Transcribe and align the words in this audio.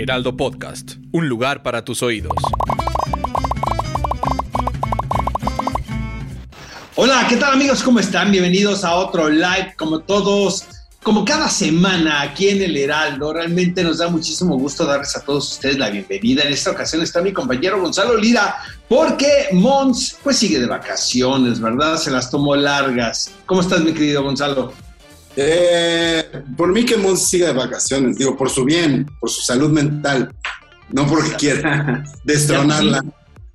Heraldo 0.00 0.34
Podcast, 0.34 0.92
un 1.12 1.28
lugar 1.28 1.62
para 1.62 1.84
tus 1.84 2.02
oídos. 2.02 2.32
Hola, 6.96 7.26
¿qué 7.28 7.36
tal 7.36 7.52
amigos? 7.52 7.82
¿Cómo 7.82 8.00
están? 8.00 8.32
Bienvenidos 8.32 8.82
a 8.82 8.94
otro 8.94 9.28
live, 9.28 9.74
como 9.76 10.00
todos, 10.00 10.64
como 11.02 11.22
cada 11.22 11.50
semana 11.50 12.22
aquí 12.22 12.48
en 12.48 12.62
el 12.62 12.78
Heraldo. 12.78 13.34
Realmente 13.34 13.84
nos 13.84 13.98
da 13.98 14.08
muchísimo 14.08 14.56
gusto 14.56 14.86
darles 14.86 15.14
a 15.18 15.20
todos 15.22 15.52
ustedes 15.52 15.76
la 15.76 15.90
bienvenida. 15.90 16.44
En 16.44 16.54
esta 16.54 16.70
ocasión 16.70 17.02
está 17.02 17.20
mi 17.20 17.34
compañero 17.34 17.78
Gonzalo 17.78 18.16
Lira, 18.16 18.56
porque 18.88 19.48
Mons 19.52 20.16
pues 20.22 20.38
sigue 20.38 20.60
de 20.60 20.66
vacaciones, 20.66 21.60
¿verdad? 21.60 21.98
Se 21.98 22.10
las 22.10 22.30
tomó 22.30 22.56
largas. 22.56 23.32
¿Cómo 23.44 23.60
estás, 23.60 23.82
mi 23.82 23.92
querido 23.92 24.22
Gonzalo? 24.22 24.72
Eh, 25.36 26.42
por 26.56 26.72
mí 26.72 26.84
que 26.84 26.96
Mons 26.96 27.28
siga 27.28 27.48
de 27.48 27.52
vacaciones, 27.54 28.18
digo, 28.18 28.36
por 28.36 28.50
su 28.50 28.64
bien, 28.64 29.06
por 29.20 29.30
su 29.30 29.42
salud 29.42 29.70
mental, 29.70 30.34
no 30.90 31.06
porque 31.06 31.32
quiera 31.38 32.04
destronarla. 32.24 33.04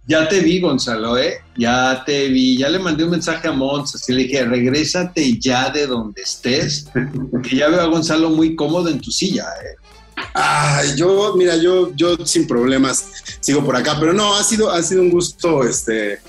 Ya 0.07 0.29
te 0.29 0.39
vi, 0.39 0.59
Gonzalo, 0.59 1.17
¿eh? 1.17 1.39
Ya 1.57 2.03
te 2.05 2.27
vi. 2.27 2.57
Ya 2.57 2.69
le 2.69 2.77
mandé 2.77 3.03
un 3.03 3.09
mensaje 3.09 3.47
a 3.47 3.51
Mons, 3.51 3.95
así 3.95 4.13
le 4.13 4.23
dije, 4.23 4.45
regrésate 4.45 5.39
ya 5.39 5.71
de 5.71 5.87
donde 5.87 6.21
estés, 6.21 6.87
porque 7.31 7.55
ya 7.55 7.69
veo 7.69 7.81
a 7.81 7.87
Gonzalo 7.87 8.29
muy 8.29 8.55
cómodo 8.55 8.89
en 8.89 9.01
tu 9.01 9.11
silla, 9.11 9.45
¿eh? 9.63 9.75
Ay, 10.33 10.95
yo, 10.95 11.33
mira, 11.35 11.55
yo, 11.57 11.93
yo 11.95 12.15
sin 12.25 12.47
problemas 12.47 13.05
sigo 13.39 13.63
por 13.65 13.75
acá, 13.75 13.97
pero 13.99 14.13
no, 14.13 14.35
ha 14.35 14.43
sido, 14.43 14.71
ha 14.71 14.81
sido 14.83 15.01
un 15.01 15.09
gusto 15.09 15.63
este, 15.63 16.13
eh, 16.13 16.19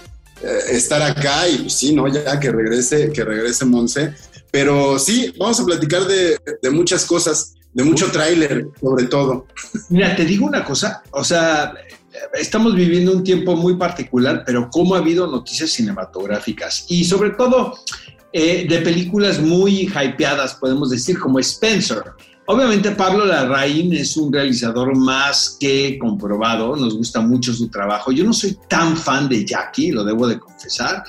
estar 0.70 1.02
acá 1.02 1.48
y 1.48 1.58
pues 1.58 1.74
sí, 1.74 1.94
¿no? 1.94 2.08
Ya 2.08 2.38
que 2.40 2.50
regrese, 2.50 3.10
que 3.12 3.24
regrese 3.24 3.64
Monse. 3.64 4.14
Pero 4.56 4.98
sí, 4.98 5.34
vamos 5.38 5.60
a 5.60 5.66
platicar 5.66 6.06
de, 6.06 6.38
de 6.62 6.70
muchas 6.70 7.04
cosas, 7.04 7.56
de 7.74 7.84
mucho 7.84 8.10
tráiler, 8.10 8.66
sobre 8.80 9.04
todo. 9.04 9.46
Mira, 9.90 10.16
te 10.16 10.24
digo 10.24 10.46
una 10.46 10.64
cosa, 10.64 11.02
o 11.10 11.22
sea, 11.22 11.74
estamos 12.32 12.74
viviendo 12.74 13.12
un 13.12 13.22
tiempo 13.22 13.54
muy 13.54 13.76
particular, 13.76 14.44
pero 14.46 14.70
cómo 14.70 14.94
ha 14.94 14.98
habido 15.00 15.26
noticias 15.26 15.72
cinematográficas 15.72 16.86
y 16.88 17.04
sobre 17.04 17.32
todo 17.32 17.74
eh, 18.32 18.66
de 18.66 18.78
películas 18.78 19.40
muy 19.40 19.90
hypeadas, 19.94 20.54
podemos 20.54 20.88
decir, 20.88 21.18
como 21.18 21.38
Spencer. 21.38 22.02
Obviamente 22.46 22.92
Pablo 22.92 23.26
Larraín 23.26 23.92
es 23.92 24.16
un 24.16 24.32
realizador 24.32 24.96
más 24.96 25.58
que 25.60 25.98
comprobado, 25.98 26.76
nos 26.76 26.96
gusta 26.96 27.20
mucho 27.20 27.52
su 27.52 27.68
trabajo. 27.68 28.10
Yo 28.10 28.24
no 28.24 28.32
soy 28.32 28.56
tan 28.70 28.96
fan 28.96 29.28
de 29.28 29.44
Jackie, 29.44 29.90
lo 29.90 30.02
debo 30.02 30.26
de 30.26 30.38
confesar, 30.38 31.04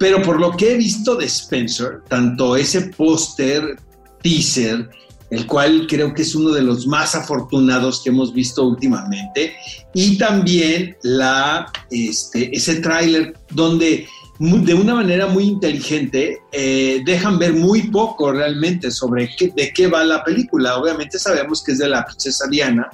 pero 0.00 0.22
por 0.22 0.40
lo 0.40 0.56
que 0.56 0.72
he 0.72 0.76
visto 0.78 1.14
de 1.14 1.26
Spencer, 1.26 2.00
tanto 2.08 2.56
ese 2.56 2.88
póster, 2.96 3.76
teaser, 4.22 4.88
el 5.28 5.46
cual 5.46 5.86
creo 5.86 6.14
que 6.14 6.22
es 6.22 6.34
uno 6.34 6.52
de 6.52 6.62
los 6.62 6.86
más 6.86 7.14
afortunados 7.14 8.00
que 8.02 8.08
hemos 8.08 8.32
visto 8.32 8.64
últimamente, 8.64 9.54
y 9.92 10.16
también 10.16 10.96
la, 11.02 11.70
este, 11.90 12.56
ese 12.56 12.76
tráiler 12.76 13.34
donde 13.50 14.08
de 14.38 14.72
una 14.72 14.94
manera 14.94 15.26
muy 15.26 15.44
inteligente 15.44 16.38
eh, 16.50 17.02
dejan 17.04 17.38
ver 17.38 17.52
muy 17.52 17.88
poco 17.88 18.32
realmente 18.32 18.90
sobre 18.90 19.28
qué, 19.36 19.52
de 19.54 19.70
qué 19.70 19.86
va 19.86 20.02
la 20.02 20.24
película. 20.24 20.78
Obviamente 20.78 21.18
sabemos 21.18 21.62
que 21.62 21.72
es 21.72 21.78
de 21.78 21.90
la 21.90 22.06
princesa 22.06 22.46
Diana 22.48 22.88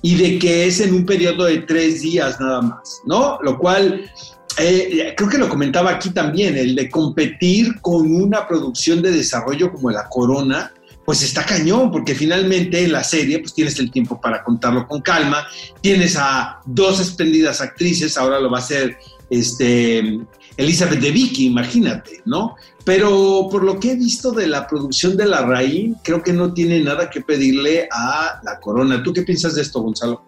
y 0.00 0.14
de 0.14 0.38
que 0.38 0.66
es 0.66 0.80
en 0.80 0.94
un 0.94 1.04
periodo 1.04 1.44
de 1.44 1.58
tres 1.58 2.00
días 2.00 2.40
nada 2.40 2.62
más, 2.62 3.02
¿no? 3.04 3.38
Lo 3.42 3.58
cual 3.58 4.10
eh, 4.58 5.14
creo 5.16 5.28
que 5.28 5.38
lo 5.38 5.48
comentaba 5.48 5.90
aquí 5.90 6.10
también, 6.10 6.56
el 6.56 6.74
de 6.74 6.88
competir 6.88 7.80
con 7.80 8.14
una 8.14 8.46
producción 8.46 9.02
de 9.02 9.12
desarrollo 9.12 9.72
como 9.72 9.90
la 9.90 10.08
Corona, 10.08 10.72
pues 11.04 11.22
está 11.22 11.44
cañón, 11.44 11.90
porque 11.90 12.14
finalmente 12.14 12.84
en 12.84 12.92
la 12.92 13.04
serie 13.04 13.38
pues 13.38 13.54
tienes 13.54 13.78
el 13.78 13.90
tiempo 13.90 14.20
para 14.20 14.42
contarlo 14.42 14.88
con 14.88 15.00
calma, 15.00 15.46
tienes 15.80 16.16
a 16.18 16.60
dos 16.66 17.00
espléndidas 17.00 17.60
actrices, 17.60 18.18
ahora 18.18 18.40
lo 18.40 18.50
va 18.50 18.58
a 18.58 18.60
hacer 18.60 18.96
este, 19.30 20.18
Elizabeth 20.56 21.00
de 21.00 21.10
Vicky, 21.10 21.46
imagínate, 21.46 22.22
¿no? 22.24 22.56
Pero 22.84 23.48
por 23.50 23.62
lo 23.62 23.78
que 23.78 23.92
he 23.92 23.96
visto 23.96 24.32
de 24.32 24.46
la 24.46 24.66
producción 24.66 25.16
de 25.16 25.26
La 25.26 25.42
Raíz, 25.42 25.94
creo 26.02 26.22
que 26.22 26.32
no 26.32 26.54
tiene 26.54 26.80
nada 26.80 27.10
que 27.10 27.20
pedirle 27.20 27.88
a 27.90 28.40
la 28.42 28.58
corona. 28.60 29.02
¿Tú 29.02 29.12
qué 29.12 29.22
piensas 29.22 29.54
de 29.54 29.62
esto, 29.62 29.82
Gonzalo? 29.82 30.24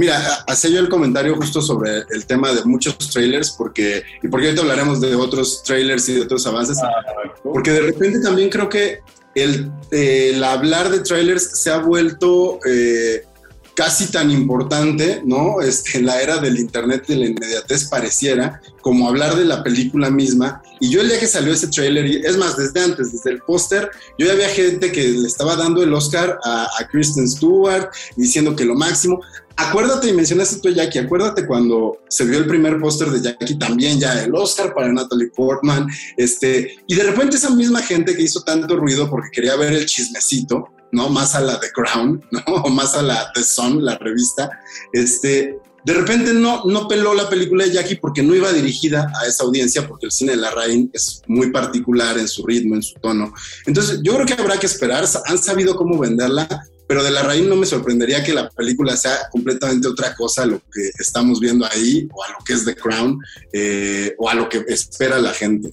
Mira, 0.00 0.18
hacía 0.46 0.70
yo 0.70 0.80
el 0.80 0.88
comentario 0.88 1.36
justo 1.36 1.60
sobre 1.60 2.04
el 2.08 2.24
tema 2.24 2.54
de 2.54 2.64
muchos 2.64 2.96
trailers, 2.96 3.50
porque, 3.50 4.02
y 4.22 4.28
porque 4.28 4.46
ahorita 4.46 4.62
hablaremos 4.62 4.98
de 4.98 5.14
otros 5.14 5.62
trailers 5.62 6.08
y 6.08 6.14
de 6.14 6.22
otros 6.22 6.46
avances, 6.46 6.78
porque 7.44 7.70
de 7.70 7.82
repente 7.82 8.18
también 8.20 8.48
creo 8.48 8.66
que 8.66 9.00
el, 9.34 9.70
el 9.90 10.42
hablar 10.42 10.88
de 10.88 11.00
trailers 11.00 11.60
se 11.60 11.70
ha 11.70 11.80
vuelto 11.80 12.60
eh, 12.66 13.26
casi 13.74 14.06
tan 14.06 14.30
importante, 14.30 15.22
¿no? 15.24 15.60
Este, 15.60 15.98
en 15.98 16.06
la 16.06 16.20
era 16.20 16.38
del 16.38 16.58
internet 16.58 17.06
de 17.06 17.16
la 17.16 17.26
inmediatez 17.26 17.88
pareciera, 17.88 18.60
como 18.82 19.08
hablar 19.08 19.36
de 19.36 19.44
la 19.44 19.62
película 19.62 20.10
misma. 20.10 20.62
Y 20.80 20.90
yo 20.90 21.00
el 21.00 21.08
día 21.08 21.20
que 21.20 21.26
salió 21.26 21.52
ese 21.52 21.68
trailer, 21.68 22.06
y 22.06 22.16
es 22.24 22.36
más, 22.36 22.56
desde 22.56 22.80
antes, 22.80 23.12
desde 23.12 23.30
el 23.30 23.40
póster, 23.40 23.90
yo 24.18 24.26
ya 24.26 24.32
había 24.32 24.48
gente 24.48 24.92
que 24.92 25.08
le 25.08 25.26
estaba 25.26 25.56
dando 25.56 25.82
el 25.82 25.92
Oscar 25.92 26.38
a, 26.44 26.68
a 26.78 26.88
Kristen 26.88 27.28
Stewart, 27.28 27.88
diciendo 28.16 28.56
que 28.56 28.64
lo 28.64 28.74
máximo. 28.74 29.20
Acuérdate, 29.56 30.08
y 30.08 30.14
mencionaste 30.14 30.60
tú 30.60 30.70
Jackie, 30.70 31.00
acuérdate 31.00 31.46
cuando 31.46 31.98
se 32.08 32.24
vio 32.24 32.38
el 32.38 32.46
primer 32.46 32.80
póster 32.80 33.10
de 33.10 33.20
Jackie, 33.20 33.58
también 33.58 34.00
ya 34.00 34.22
el 34.22 34.34
Oscar 34.34 34.72
para 34.72 34.90
Natalie 34.90 35.28
Portman, 35.36 35.86
este, 36.16 36.76
y 36.86 36.94
de 36.94 37.02
repente 37.02 37.36
esa 37.36 37.50
misma 37.50 37.82
gente 37.82 38.16
que 38.16 38.22
hizo 38.22 38.42
tanto 38.42 38.74
ruido 38.76 39.10
porque 39.10 39.28
quería 39.30 39.56
ver 39.56 39.74
el 39.74 39.84
chismecito, 39.84 40.70
¿no? 40.92 41.08
Más 41.08 41.34
a 41.34 41.40
la 41.40 41.58
The 41.60 41.70
Crown, 41.72 42.24
¿no? 42.30 42.40
O 42.54 42.70
más 42.70 42.94
a 42.94 43.02
la 43.02 43.30
The 43.34 43.42
Sun, 43.42 43.84
la 43.84 43.96
revista, 43.98 44.50
este, 44.92 45.56
de 45.84 45.94
repente 45.94 46.34
no, 46.34 46.64
no 46.64 46.86
peló 46.88 47.14
la 47.14 47.28
película 47.28 47.64
de 47.64 47.72
Jackie 47.72 47.96
porque 47.96 48.22
no 48.22 48.34
iba 48.34 48.52
dirigida 48.52 49.10
a 49.20 49.26
esa 49.26 49.44
audiencia, 49.44 49.88
porque 49.88 50.06
el 50.06 50.12
cine 50.12 50.32
de 50.32 50.38
la 50.38 50.50
Rain 50.50 50.90
es 50.92 51.22
muy 51.26 51.50
particular 51.50 52.18
en 52.18 52.28
su 52.28 52.46
ritmo, 52.46 52.74
en 52.74 52.82
su 52.82 52.94
tono. 53.00 53.32
Entonces, 53.66 54.00
yo 54.02 54.14
creo 54.14 54.26
que 54.26 54.34
habrá 54.34 54.58
que 54.58 54.66
esperar, 54.66 55.04
han 55.24 55.38
sabido 55.38 55.74
cómo 55.76 55.98
venderla, 55.98 56.46
pero 56.86 57.04
de 57.04 57.10
la 57.12 57.22
raíz 57.22 57.46
no 57.46 57.54
me 57.54 57.66
sorprendería 57.66 58.24
que 58.24 58.34
la 58.34 58.50
película 58.50 58.96
sea 58.96 59.16
completamente 59.30 59.86
otra 59.86 60.14
cosa 60.16 60.42
a 60.42 60.46
lo 60.46 60.58
que 60.58 60.90
estamos 60.98 61.38
viendo 61.38 61.64
ahí, 61.64 62.08
o 62.12 62.24
a 62.24 62.30
lo 62.30 62.38
que 62.44 62.52
es 62.52 62.64
The 62.64 62.74
Crown, 62.74 63.16
eh, 63.52 64.14
o 64.18 64.28
a 64.28 64.34
lo 64.34 64.48
que 64.48 64.64
espera 64.66 65.18
la 65.20 65.32
gente. 65.32 65.70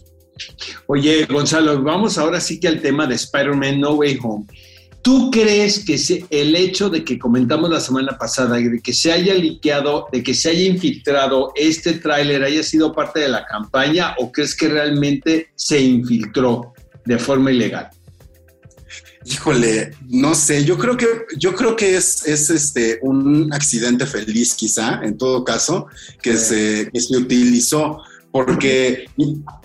Oye, 0.85 1.25
Gonzalo, 1.25 1.81
vamos 1.81 2.17
ahora 2.17 2.39
sí 2.39 2.59
que 2.59 2.67
al 2.67 2.81
tema 2.81 3.07
de 3.07 3.15
Spider-Man 3.15 3.81
No 3.81 3.93
Way 3.95 4.19
Home. 4.21 4.45
¿Tú 5.07 5.31
crees 5.31 5.85
que 5.85 6.25
el 6.31 6.53
hecho 6.53 6.89
de 6.89 7.05
que 7.05 7.17
comentamos 7.17 7.69
la 7.69 7.79
semana 7.79 8.17
pasada, 8.17 8.57
de 8.57 8.81
que 8.81 8.91
se 8.91 9.09
haya 9.09 9.33
liqueado, 9.35 10.09
de 10.11 10.21
que 10.21 10.33
se 10.33 10.49
haya 10.49 10.63
infiltrado 10.63 11.53
este 11.55 11.93
tráiler, 11.93 12.43
haya 12.43 12.61
sido 12.61 12.91
parte 12.91 13.21
de 13.21 13.29
la 13.29 13.45
campaña 13.45 14.15
o 14.17 14.33
crees 14.33 14.53
que 14.53 14.67
realmente 14.67 15.47
se 15.55 15.79
infiltró 15.79 16.73
de 17.05 17.17
forma 17.17 17.53
ilegal? 17.53 17.89
Híjole, 19.23 19.91
no 20.09 20.35
sé, 20.35 20.65
yo 20.65 20.77
creo 20.77 20.97
que, 20.97 21.07
yo 21.37 21.55
creo 21.55 21.77
que 21.77 21.95
es, 21.95 22.27
es 22.27 22.49
este, 22.49 22.99
un 23.01 23.53
accidente 23.53 24.05
feliz 24.05 24.55
quizá, 24.55 24.99
en 25.03 25.17
todo 25.17 25.45
caso, 25.45 25.87
que, 26.21 26.35
se, 26.35 26.89
que 26.91 26.99
se 26.99 27.15
utilizó, 27.15 28.01
porque 28.37 29.09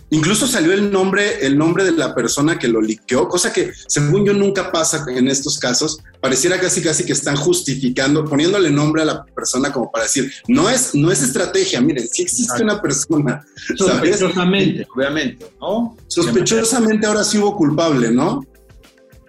incluso 0.09 0.47
salió 0.47 0.73
el 0.73 0.91
nombre, 0.91 1.45
el 1.45 1.59
nombre 1.59 1.85
de 1.85 1.93
la 1.93 2.15
persona 2.15 2.59
que 2.59 2.69
lo 2.69 2.81
liqueó, 2.81 3.29
cosa 3.29 3.53
que 3.53 3.71
según 3.87 4.25
yo 4.25 4.33
nunca 4.33 4.73
pasa 4.73 5.05
en 5.15 5.29
estos 5.29 5.59
casos, 5.59 5.99
pareciera 6.23 6.59
casi 6.59 6.81
casi 6.81 7.05
que 7.05 7.13
están 7.13 7.37
justificando, 7.37 8.25
poniéndole 8.25 8.71
nombre 8.71 9.03
a 9.03 9.05
la 9.05 9.25
persona 9.25 9.71
como 9.71 9.93
para 9.93 10.05
decir, 10.05 10.33
no 10.49 10.71
es, 10.71 10.95
no 10.95 11.13
es 11.13 11.23
estrategia, 11.23 11.83
miren, 11.83 12.09
si 12.09 12.23
existe 12.23 12.63
una 12.63 12.81
persona. 12.81 13.45
Sospechosamente, 13.77 14.87
obviamente, 14.97 15.53
¿no? 15.61 15.95
Sospechosamente 16.09 17.07
ahora 17.07 17.25
sí 17.25 17.37
hubo 17.37 17.55
culpable, 17.55 18.11
¿no? 18.11 18.43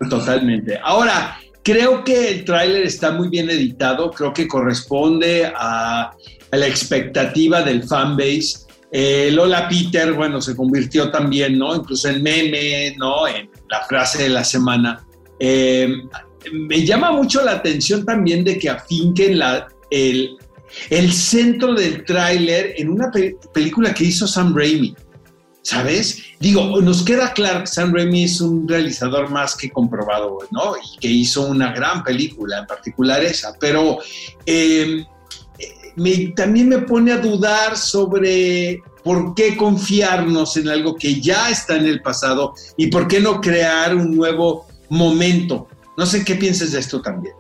Totalmente. 0.10 0.80
Ahora, 0.82 1.38
creo 1.64 2.06
que 2.06 2.30
el 2.30 2.46
tráiler 2.46 2.84
está 2.86 3.12
muy 3.12 3.28
bien 3.28 3.50
editado, 3.50 4.10
creo 4.12 4.34
que 4.34 4.48
corresponde 4.48 5.52
a, 5.54 6.14
la 6.50 6.68
expectativa 6.68 7.62
del 7.62 7.84
fanbase. 7.84 8.63
Eh, 8.96 9.32
Lola 9.32 9.68
Peter, 9.68 10.14
bueno, 10.14 10.40
se 10.40 10.56
convirtió 10.56 11.10
también, 11.10 11.58
¿no? 11.58 11.76
Incluso 11.76 12.10
en 12.10 12.22
meme, 12.22 12.96
¿no? 12.96 13.28
En 13.28 13.50
la 13.68 13.82
frase 13.86 14.22
de 14.24 14.30
la 14.30 14.44
semana. 14.44 15.04
Eh, 15.40 15.92
me 16.52 16.86
llama 16.86 17.12
mucho 17.12 17.44
la 17.44 17.54
atención 17.54 18.06
también 18.06 18.44
de 18.44 18.60
que 18.60 18.70
afinquen 18.70 19.40
la, 19.40 19.68
el, 19.90 20.38
el 20.92 21.12
centro 21.12 21.74
del 21.74 22.06
tráiler 22.06 22.76
en 22.78 22.90
una 22.92 23.10
película 23.52 23.96
que 23.96 24.04
hizo 24.04 24.28
Sam 24.28 24.56
Raimi. 24.56 24.96
¿Sabes? 25.64 26.22
Digo, 26.42 26.82
nos 26.82 27.04
queda 27.04 27.32
claro 27.32 27.62
que 27.62 27.68
Sam 27.68 27.96
Raimi 27.96 28.26
es 28.26 28.42
un 28.42 28.68
realizador 28.68 29.32
más 29.32 29.56
que 29.56 29.72
comprobado, 29.72 30.40
¿no? 30.52 30.76
Y 30.76 31.00
que 31.00 31.08
hizo 31.08 31.48
una 31.48 31.72
gran 31.72 32.04
película, 32.04 32.60
en 32.60 32.68
particular 32.68 33.24
esa, 33.24 33.56
pero 33.60 34.00
eh, 34.46 35.06
también 36.36 36.70
me 36.70 36.80
pone 36.80 37.12
a 37.12 37.18
dudar 37.18 37.78
sobre 37.78 38.82
por 39.04 39.36
qué 39.36 39.58
confiarnos 39.58 40.58
en 40.58 40.70
algo 40.70 40.96
que 40.96 41.20
ya 41.22 41.50
está 41.50 41.76
en 41.76 41.86
el 41.86 42.02
pasado 42.02 42.54
y 42.78 42.88
por 42.88 43.08
qué 43.08 43.20
no 43.20 43.42
crear 43.42 43.96
un 43.96 44.16
nuevo 44.16 44.66
momento. 44.90 45.68
No 45.98 46.06
sé 46.06 46.24
qué 46.24 46.36
piensas 46.36 46.72
de 46.72 46.80
esto 46.80 47.02
también. 47.02 47.36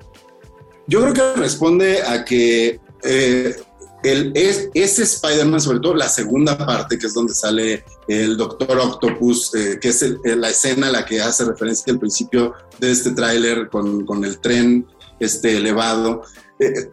Yo 0.87 1.01
creo 1.01 1.13
que 1.13 1.39
responde 1.39 2.03
a 2.03 2.25
que 2.25 2.79
eh, 3.03 3.55
el, 4.03 4.31
es, 4.35 4.69
ese 4.73 5.03
Spider-Man, 5.03 5.61
sobre 5.61 5.79
todo 5.79 5.95
la 5.95 6.09
segunda 6.09 6.57
parte, 6.57 6.97
que 6.97 7.07
es 7.07 7.13
donde 7.13 7.33
sale 7.33 7.85
el 8.07 8.35
Doctor 8.35 8.77
Octopus, 8.77 9.55
eh, 9.55 9.79
que 9.81 9.89
es 9.89 10.05
la 10.23 10.49
escena 10.49 10.87
a 10.87 10.91
la 10.91 11.05
que 11.05 11.21
hace 11.21 11.45
referencia 11.45 11.91
al 11.93 11.99
principio 11.99 12.53
de 12.79 12.91
este 12.91 13.11
tráiler 13.11 13.69
con, 13.69 14.05
con, 14.05 14.25
el 14.25 14.39
tren 14.39 14.85
este, 15.19 15.57
elevado, 15.57 16.23
eh, 16.25 16.42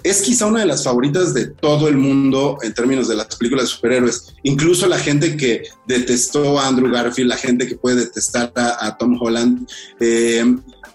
es 0.02 0.22
quizá 0.22 0.46
una 0.46 0.61
de 0.61 0.67
las 0.67 0.84
favoritas 0.84 1.34
de 1.34 1.46
todo 1.46 1.88
el 1.88 1.96
mundo 1.96 2.58
en 2.62 2.75
términos 2.75 3.08
de 3.08 3.17
las 3.17 3.37
películas 3.37 3.67
de 3.67 3.70
superhéroes. 3.70 4.34
Incluso 4.43 4.87
la 4.87 4.99
gente 4.99 5.37
que 5.37 5.64
detestó 5.87 6.58
a 6.58 6.69
Andrew 6.69 6.90
Garfield, 6.90 7.28
la 7.28 7.37
gente 7.37 7.67
que 7.67 7.76
puede 7.76 7.96
detestar 7.96 8.52
a, 8.56 8.96
Tom 8.99 9.19
Holland, 9.20 9.69
eh, 10.00 10.44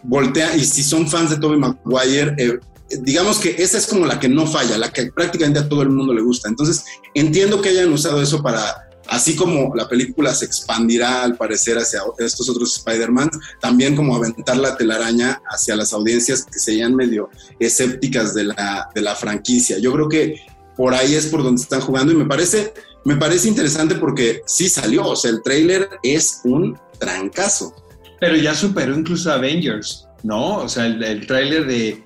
voltea, 0.04 0.56
y 0.56 0.66
si 0.66 0.83
son 0.83 1.07
fans 1.07 1.31
de 1.31 1.38
Tobey 1.38 1.60
Maguire, 1.60 2.60
digamos 3.01 3.39
que 3.39 3.56
esa 3.57 3.77
es 3.77 3.88
como 3.88 4.06
la 4.06 4.19
que 4.19 4.30
no 4.30 4.45
falla, 4.45 4.78
la 4.78 4.92
que 4.92 5.12
prácticamente 5.12 5.60
a 5.60 5.69
todo 5.69 5.81
el 5.81 5.89
mundo 5.89 6.13
le 6.13 6.21
gusta. 6.21 6.50
Entonces, 6.50 6.86
entiendo 7.13 7.62
que 7.62 7.69
hayan 7.69 7.92
usado 7.92 8.21
eso 8.21 8.42
para, 8.42 8.88
así 9.07 9.36
como 9.36 9.74
la 9.75 9.88
película 9.88 10.34
se 10.34 10.46
expandirá 10.46 11.24
al 11.24 11.36
parecer 11.36 11.78
hacia 11.78 12.02
estos 12.19 12.50
otros 12.50 12.78
Spider-Man, 12.78 13.30
también 13.62 13.96
como 13.96 14.16
aventar 14.16 14.57
la 14.57 14.75
telaraña 14.78 15.42
hacia 15.50 15.75
las 15.75 15.94
audiencias 15.94 16.46
que 16.46 16.60
serían 16.60 16.96
medio 16.96 17.30
escépticas 17.60 18.34
de 18.34 18.46
la, 18.46 18.90
de 18.94 19.02
la 19.02 19.16
franquicia. 19.16 19.78
Yo 19.80 19.92
creo 19.94 20.10
que 20.10 20.42
por 20.75 20.94
ahí 20.94 21.16
es 21.16 21.28
por 21.28 21.44
donde 21.44 21.62
están 21.62 21.81
jugando 21.81 22.12
y 22.12 22.16
me 22.16 22.25
parece, 22.25 22.74
me 23.06 23.16
parece 23.16 23.48
interesante 23.48 23.96
porque 23.96 24.42
sí 24.46 24.69
salió, 24.69 25.06
o 25.06 25.16
sea, 25.16 25.31
el 25.31 25.42
trailer 25.42 25.90
es 26.04 26.42
un 26.44 26.78
trancazo. 27.00 27.75
Pero 28.19 28.36
ya 28.36 28.56
superó 28.56 28.98
incluso 28.98 29.31
Avengers, 29.31 30.07
¿no? 30.24 30.57
O 30.57 30.69
sea, 30.69 30.86
el, 30.86 31.04
el 31.04 31.28
tráiler 31.28 31.66
de 31.66 32.04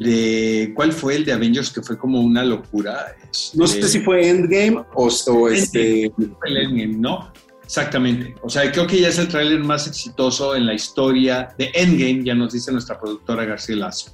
de 0.00 0.72
cuál 0.74 0.92
fue 0.92 1.14
el 1.14 1.24
de 1.24 1.32
Avengers 1.32 1.70
que 1.70 1.82
fue 1.82 1.96
como 1.96 2.20
una 2.20 2.42
locura. 2.42 3.14
no 3.54 3.66
sé 3.66 3.86
si 3.86 4.00
fue 4.00 4.28
Endgame 4.28 4.82
o, 4.94 5.48
este. 5.48 6.06
El 6.06 6.56
Endgame, 6.56 6.96
¿no? 6.98 7.30
Exactamente. 7.62 8.34
O 8.42 8.50
sea, 8.50 8.72
creo 8.72 8.84
que 8.84 9.00
ya 9.00 9.08
es 9.08 9.18
el 9.18 9.28
tráiler 9.28 9.60
más 9.60 9.86
exitoso 9.86 10.56
en 10.56 10.66
la 10.66 10.74
historia 10.74 11.54
de 11.56 11.70
Endgame, 11.72 12.24
ya 12.24 12.34
nos 12.34 12.52
dice 12.52 12.72
nuestra 12.72 12.98
productora 12.98 13.44
García 13.44 13.76
Lazo. 13.76 14.10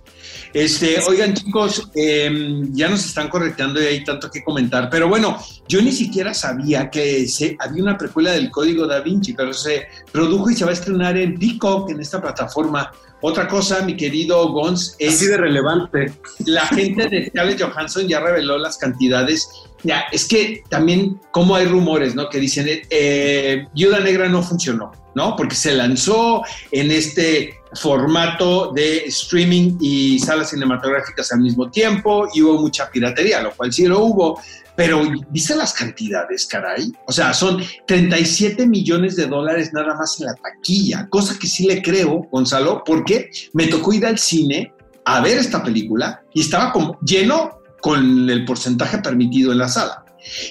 Este, 0.52 1.00
oigan, 1.08 1.32
chicos, 1.32 1.88
em, 1.94 2.70
ya 2.74 2.90
nos 2.90 3.06
están 3.06 3.28
correctando 3.28 3.80
y 3.80 3.86
hay 3.86 4.04
tanto 4.04 4.30
que 4.30 4.44
comentar, 4.44 4.90
pero 4.90 5.08
bueno, 5.08 5.38
yo 5.68 5.80
ni 5.80 5.92
siquiera 5.92 6.34
sabía 6.34 6.90
que 6.90 7.26
se, 7.28 7.56
había 7.58 7.82
una 7.82 7.96
precuela 7.96 8.32
del 8.32 8.50
Código 8.50 8.86
Da 8.86 9.00
Vinci, 9.00 9.32
pero 9.32 9.54
se 9.54 9.86
produjo 10.12 10.50
y 10.50 10.54
se 10.54 10.64
va 10.64 10.72
a 10.72 10.74
estrenar 10.74 11.16
en 11.16 11.38
Peacock, 11.38 11.90
en 11.90 12.00
esta 12.00 12.20
plataforma. 12.20 12.90
Otra 13.22 13.48
cosa, 13.48 13.82
mi 13.82 13.96
querido 13.96 14.48
Gons, 14.52 14.94
es... 14.98 15.14
Así 15.14 15.26
de 15.26 15.36
relevante. 15.36 16.12
La 16.44 16.66
gente 16.66 17.08
de 17.08 17.26
Scarlett 17.26 17.62
Johansson 17.62 18.06
ya 18.06 18.20
reveló 18.20 18.58
las 18.58 18.76
cantidades. 18.76 19.48
Ya, 19.82 20.04
es 20.12 20.26
que 20.26 20.62
también, 20.68 21.20
como 21.30 21.56
hay 21.56 21.66
rumores, 21.66 22.14
¿no? 22.14 22.28
Que 22.28 22.38
dicen, 22.38 22.66
eh, 22.68 23.66
Viuda 23.74 24.00
Negra 24.00 24.28
no 24.28 24.42
funcionó, 24.42 24.92
¿no? 25.14 25.34
Porque 25.34 25.54
se 25.54 25.72
lanzó 25.72 26.42
en 26.70 26.90
este 26.90 27.58
formato 27.74 28.72
de 28.72 29.04
streaming 29.06 29.76
y 29.80 30.18
salas 30.18 30.50
cinematográficas 30.50 31.32
al 31.32 31.40
mismo 31.40 31.70
tiempo 31.70 32.28
y 32.34 32.42
hubo 32.42 32.60
mucha 32.60 32.90
piratería, 32.90 33.42
lo 33.42 33.52
cual 33.52 33.72
sí 33.72 33.86
lo 33.86 34.00
hubo, 34.00 34.40
pero 34.76 35.02
¿viste 35.30 35.56
las 35.56 35.72
cantidades, 35.72 36.46
caray? 36.46 36.92
O 37.06 37.12
sea, 37.12 37.32
son 37.32 37.62
37 37.86 38.66
millones 38.66 39.16
de 39.16 39.26
dólares 39.26 39.70
nada 39.72 39.94
más 39.94 40.20
en 40.20 40.26
la 40.26 40.34
taquilla, 40.34 41.08
cosa 41.08 41.38
que 41.38 41.46
sí 41.46 41.66
le 41.66 41.82
creo, 41.82 42.28
Gonzalo, 42.30 42.82
porque 42.84 43.30
me 43.54 43.66
tocó 43.66 43.92
ir 43.94 44.04
al 44.06 44.18
cine 44.18 44.72
a 45.06 45.20
ver 45.20 45.38
esta 45.38 45.62
película 45.62 46.22
y 46.34 46.42
estaba 46.42 46.72
como 46.72 46.98
lleno 47.00 47.60
con 47.80 48.28
el 48.28 48.44
porcentaje 48.44 48.98
permitido 48.98 49.52
en 49.52 49.58
la 49.58 49.68
sala. 49.68 50.04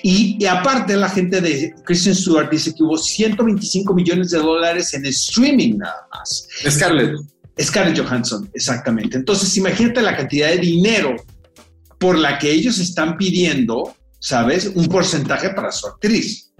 Y, 0.03 0.43
aparte 0.45 0.95
la 0.95 1.09
gente 1.09 1.41
de 1.41 1.75
Christian 1.83 2.15
Stewart 2.15 2.49
dice 2.49 2.73
que 2.73 2.81
hubo 2.81 2.97
125 2.97 3.93
millones 3.93 4.31
de 4.31 4.39
dólares 4.39 4.93
en 4.93 5.05
streaming 5.05 5.77
nada 5.77 6.07
más. 6.13 6.47
Scarlett. 6.69 7.15
Scarlett 7.59 7.99
Johansson, 7.99 8.49
exactamente. 8.53 9.17
Entonces 9.17 9.55
imagínate 9.57 10.01
la 10.01 10.15
cantidad 10.15 10.49
de 10.49 10.57
dinero 10.57 11.15
por 11.99 12.17
la 12.17 12.37
que 12.37 12.51
ellos 12.51 12.79
están 12.79 13.17
pidiendo 13.17 13.95
¿sabes? 14.25 14.71
Un 14.73 14.87
porcentaje 14.87 15.51
para 15.51 15.71
su 15.71 15.85
actriz. 15.85 16.51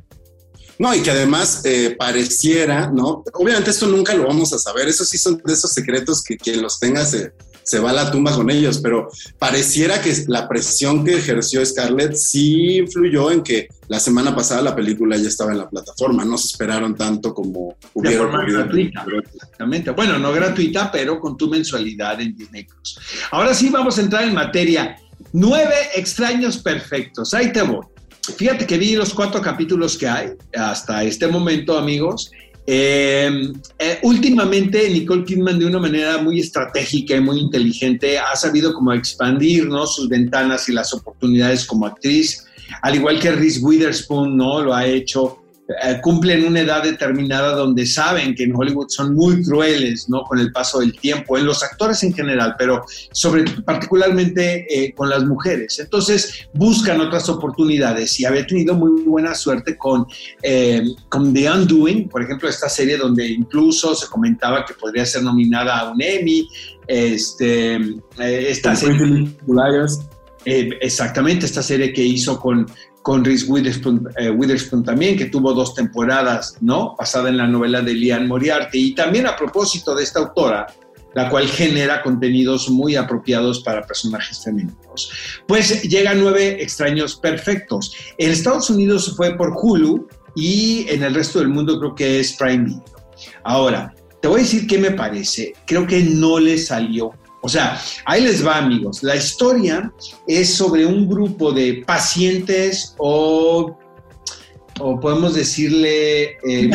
No, 0.77 0.94
y 0.94 1.01
que 1.01 1.09
además 1.09 1.62
eh, 1.63 1.95
pareciera, 1.97 2.91
¿no? 2.91 3.23
Obviamente 3.33 3.71
esto 3.71 3.88
nunca 3.88 4.13
lo 4.13 4.27
vamos 4.27 4.53
a 4.53 4.59
saber, 4.59 4.88
eso 4.88 5.03
sí 5.03 5.17
son 5.17 5.41
de 5.44 5.53
esos 5.53 5.71
secretos 5.71 6.21
que 6.21 6.38
quien 6.38 6.62
los 6.62 6.79
tenga 6.79 7.03
se, 7.06 7.31
se 7.63 7.79
va 7.79 7.89
a 7.89 7.94
la 7.94 8.12
tumba 8.12 8.33
con 8.33 8.51
ellos, 8.51 8.79
pero 8.83 9.09
pareciera 9.39 10.00
que 10.00 10.13
la 10.27 10.47
presión 10.47 11.03
que 11.03 11.15
ejerció 11.15 11.65
Scarlett 11.65 12.13
sí 12.13 12.77
influyó 12.77 13.31
en 13.31 13.41
que 13.41 13.67
la 13.88 14.00
semana 14.00 14.35
pasada 14.35 14.62
la 14.62 14.75
película 14.75 15.17
ya 15.17 15.27
estaba 15.27 15.51
en 15.51 15.57
la 15.57 15.69
plataforma, 15.69 16.23
no 16.23 16.38
se 16.38 16.47
esperaron 16.47 16.95
tanto 16.95 17.33
como 17.33 17.77
hubiera 17.94 18.21
ocurrido. 18.23 18.59
Gratuita, 18.59 19.06
exactamente. 19.33 19.91
Bueno, 19.91 20.19
no 20.19 20.31
gratuita, 20.31 20.91
pero 20.91 21.19
con 21.19 21.35
tu 21.35 21.50
mensualidad 21.50 22.21
en 22.21 22.35
Disney 22.35 22.65
Plus. 22.65 23.00
Ahora 23.31 23.53
sí 23.56 23.69
vamos 23.69 23.97
a 23.97 24.01
entrar 24.01 24.23
en 24.23 24.35
materia. 24.35 24.97
Nueve 25.37 25.75
extraños 25.93 26.59
perfectos. 26.59 27.33
Ahí 27.33 27.51
te 27.51 27.61
voy. 27.61 27.85
Fíjate 28.37 28.65
que 28.65 28.77
vi 28.77 28.95
los 28.95 29.13
cuatro 29.13 29.41
capítulos 29.41 29.97
que 29.97 30.07
hay 30.07 30.29
hasta 30.57 31.03
este 31.03 31.27
momento, 31.27 31.77
amigos. 31.77 32.31
Eh, 32.65 33.51
eh, 33.77 33.99
últimamente 34.03 34.89
Nicole 34.89 35.25
Kidman 35.25 35.59
de 35.59 35.65
una 35.65 35.79
manera 35.79 36.19
muy 36.19 36.39
estratégica 36.39 37.17
y 37.17 37.19
muy 37.19 37.39
inteligente 37.39 38.17
ha 38.17 38.33
sabido 38.38 38.74
como 38.74 38.93
expandir 38.93 39.67
sus 39.88 40.07
ventanas 40.07 40.69
y 40.69 40.71
las 40.71 40.93
oportunidades 40.93 41.65
como 41.65 41.86
actriz, 41.86 42.45
al 42.81 42.95
igual 42.95 43.19
que 43.19 43.33
Reese 43.33 43.60
Witherspoon 43.60 44.38
no 44.38 44.62
lo 44.62 44.74
ha 44.74 44.88
hecho 44.88 45.43
cumplen 46.03 46.45
una 46.45 46.60
edad 46.60 46.84
determinada 46.84 47.55
donde 47.55 47.86
saben 47.86 48.36
que 48.36 48.43
en 48.43 48.55
Hollywood 48.55 48.89
son 48.89 49.15
muy 49.15 49.43
crueles, 49.43 50.07
¿no? 50.10 50.24
Con 50.24 50.39
el 50.39 50.51
paso 50.51 50.79
del 50.79 50.98
tiempo, 51.00 51.38
en 51.38 51.45
los 51.45 51.63
actores 51.63 52.03
en 52.03 52.13
general, 52.13 52.55
pero 52.57 52.84
sobre 53.12 53.45
particularmente 53.62 54.65
eh, 54.69 54.93
con 54.93 55.10
las 55.10 55.25
mujeres. 55.25 55.79
Entonces 55.79 56.48
buscan 56.53 57.01
otras 57.01 57.27
oportunidades 57.29 58.19
y 58.19 58.25
había 58.25 58.45
tenido 58.45 58.75
muy 58.75 59.01
buena 59.03 59.34
suerte 59.34 59.75
con, 59.75 60.05
eh, 60.43 60.84
con 61.10 61.34
The 61.34 61.51
Undoing, 61.51 62.10
por 62.10 62.22
ejemplo, 62.22 62.48
esta 62.48 62.69
serie 62.69 62.98
donde 62.98 63.27
incluso 63.27 63.95
se 63.95 64.07
comentaba 64.07 64.65
que 64.65 64.75
podría 64.75 65.05
ser 65.05 65.24
nominada 65.24 65.79
a 65.79 65.91
un 65.91 66.01
Emmy. 66.01 66.48
Este, 66.88 67.79
esta 68.19 68.75
serie, 68.75 69.27
exactamente, 70.45 71.48
esta 71.48 71.63
serie 71.63 71.91
que 71.91 72.03
hizo 72.03 72.39
con 72.39 72.67
con 73.05 73.24
Reese 73.24 73.45
eh, 73.45 74.31
Witherspoon, 74.31 74.83
también, 74.83 75.15
que 75.15 75.25
tuvo 75.25 75.53
dos 75.53 75.75
temporadas, 75.75 76.57
¿no? 76.59 76.95
Basada 76.97 77.29
en 77.29 77.38
la 77.38 77.45
novela 77.45 77.83
de 77.83 77.93
Lian 77.93 78.27
Moriarty. 78.27 78.79
Y 78.79 78.95
también 78.95 79.27
a 79.27 79.35
propósito 79.35 79.93
de 79.93 80.03
esta 80.03 80.21
autora, 80.21 80.65
la 81.13 81.29
cual 81.29 81.47
genera 81.47 82.01
contenidos 82.01 82.67
muy 82.67 82.95
apropiados 82.95 83.62
para 83.62 83.85
personajes 83.85 84.43
femeninos. 84.43 85.12
Pues 85.47 85.83
llegan 85.83 86.19
nueve 86.19 86.63
extraños 86.63 87.15
perfectos. 87.15 87.93
En 88.17 88.31
Estados 88.31 88.71
Unidos 88.71 89.13
fue 89.15 89.38
por 89.38 89.53
Hulu 89.55 90.07
y 90.35 90.88
en 90.89 91.03
el 91.03 91.13
resto 91.13 91.38
del 91.38 91.50
mundo 91.50 91.77
creo 91.77 91.93
que 91.93 92.19
es 92.19 92.33
Prime 92.33 92.63
Video. 92.65 92.85
Ahora, 93.43 93.93
te 94.19 94.27
voy 94.27 94.39
a 94.39 94.43
decir 94.43 94.65
qué 94.65 94.79
me 94.79 94.89
parece. 94.89 95.53
Creo 95.67 95.85
que 95.85 96.01
no 96.01 96.39
le 96.39 96.57
salió 96.57 97.12
o 97.45 97.47
sea, 97.47 97.79
ahí 98.05 98.23
les 98.23 98.43
va 98.43 98.57
amigos. 98.57 99.03
La 99.03 99.15
historia 99.15 99.93
es 100.25 100.55
sobre 100.55 100.83
un 100.83 101.07
grupo 101.07 101.51
de 101.51 101.83
pacientes 101.85 102.95
o, 102.97 103.77
o 104.79 104.99
podemos 104.99 105.35
decirle 105.35 106.23
eh, 106.23 106.37
eh, 106.43 106.71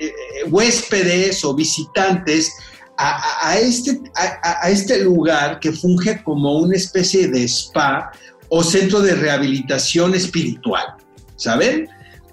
eh, 0.00 0.12
huéspedes 0.50 1.44
o 1.44 1.54
visitantes 1.54 2.52
a, 2.96 3.56
este, 3.56 4.00
a, 4.16 4.68
este 4.68 5.04
lugar 5.04 5.60
que 5.60 5.70
funge 5.70 6.20
como 6.24 6.58
una 6.58 6.74
especie 6.74 7.28
de 7.28 7.44
spa 7.44 8.10
o 8.48 8.64
centro 8.64 9.00
de 9.00 9.14
rehabilitación 9.14 10.16
espiritual, 10.16 10.96
¿saben? 11.36 11.88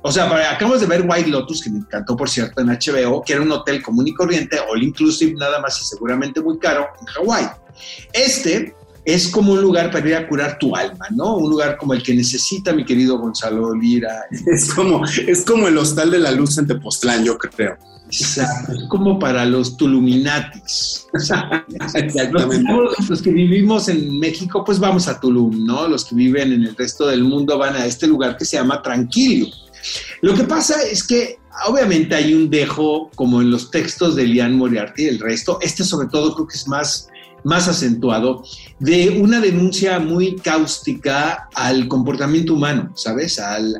O 0.07 0.11
sea, 0.11 0.51
acabamos 0.51 0.81
de 0.81 0.85
ver 0.85 1.03
White 1.03 1.31
Lotus, 1.31 1.63
que 1.63 1.69
me 1.71 1.79
encantó, 1.79 2.15
por 2.15 2.29
cierto, 2.29 2.61
en 2.61 2.67
HBO, 2.67 3.23
que 3.23 3.33
era 3.33 3.41
un 3.41 3.51
hotel 3.51 3.81
común 3.81 4.07
y 4.07 4.13
corriente, 4.13 4.59
all 4.59 4.83
inclusive, 4.83 5.33
nada 5.33 5.59
más 5.59 5.81
y 5.81 5.85
seguramente 5.85 6.41
muy 6.41 6.59
caro, 6.59 6.89
en 7.01 7.07
Hawái. 7.07 7.47
Este 8.13 8.75
es 9.03 9.27
como 9.29 9.53
un 9.53 9.61
lugar 9.63 9.89
para 9.89 10.07
ir 10.07 10.13
a 10.13 10.27
curar 10.27 10.59
tu 10.59 10.75
alma, 10.75 11.07
¿no? 11.09 11.37
Un 11.37 11.49
lugar 11.49 11.77
como 11.77 11.95
el 11.95 12.03
que 12.03 12.13
necesita 12.13 12.71
mi 12.71 12.85
querido 12.85 13.17
Gonzalo 13.17 13.73
Lira. 13.73 14.25
Es 14.45 14.71
como, 14.75 15.03
es 15.05 15.43
como 15.43 15.67
el 15.67 15.75
Hostal 15.75 16.11
de 16.11 16.19
la 16.19 16.29
Luz 16.29 16.59
en 16.59 16.67
Tepoztlán, 16.67 17.25
yo 17.25 17.39
creo. 17.39 17.75
Exacto, 18.05 18.73
es 18.73 18.83
como 18.87 19.17
para 19.17 19.43
los 19.43 19.75
Tuluminatis. 19.75 21.07
Exactamente. 21.83 22.71
Los, 23.09 23.23
que 23.23 23.31
vivimos 23.31 23.89
en 23.89 24.19
México, 24.19 24.63
pues 24.63 24.77
vamos 24.77 25.07
a 25.07 25.19
Tulum, 25.19 25.65
¿no? 25.65 25.87
Los 25.87 26.05
que 26.05 26.13
viven 26.13 26.53
en 26.53 26.63
el 26.63 26.75
resto 26.75 27.07
del 27.07 27.23
mundo 27.23 27.57
van 27.57 27.75
a 27.75 27.87
este 27.87 28.05
lugar 28.05 28.37
que 28.37 28.45
se 28.45 28.57
llama 28.57 28.83
Tranquilo. 28.83 29.47
Lo 30.21 30.33
que 30.33 30.43
pasa 30.43 30.81
es 30.83 31.05
que 31.05 31.39
obviamente 31.67 32.15
hay 32.15 32.33
un 32.33 32.49
dejo, 32.49 33.09
como 33.15 33.41
en 33.41 33.51
los 33.51 33.71
textos 33.71 34.15
de 34.15 34.25
Lian 34.25 34.57
Moriarty 34.57 35.03
y 35.03 35.07
el 35.07 35.19
resto, 35.19 35.59
este 35.61 35.83
sobre 35.83 36.07
todo 36.07 36.33
creo 36.33 36.47
que 36.47 36.55
es 36.55 36.67
más, 36.67 37.07
más 37.43 37.67
acentuado, 37.67 38.43
de 38.79 39.17
una 39.21 39.39
denuncia 39.39 39.99
muy 39.99 40.35
cáustica 40.35 41.47
al 41.53 41.87
comportamiento 41.87 42.53
humano, 42.53 42.91
¿sabes? 42.95 43.39
Al, 43.39 43.79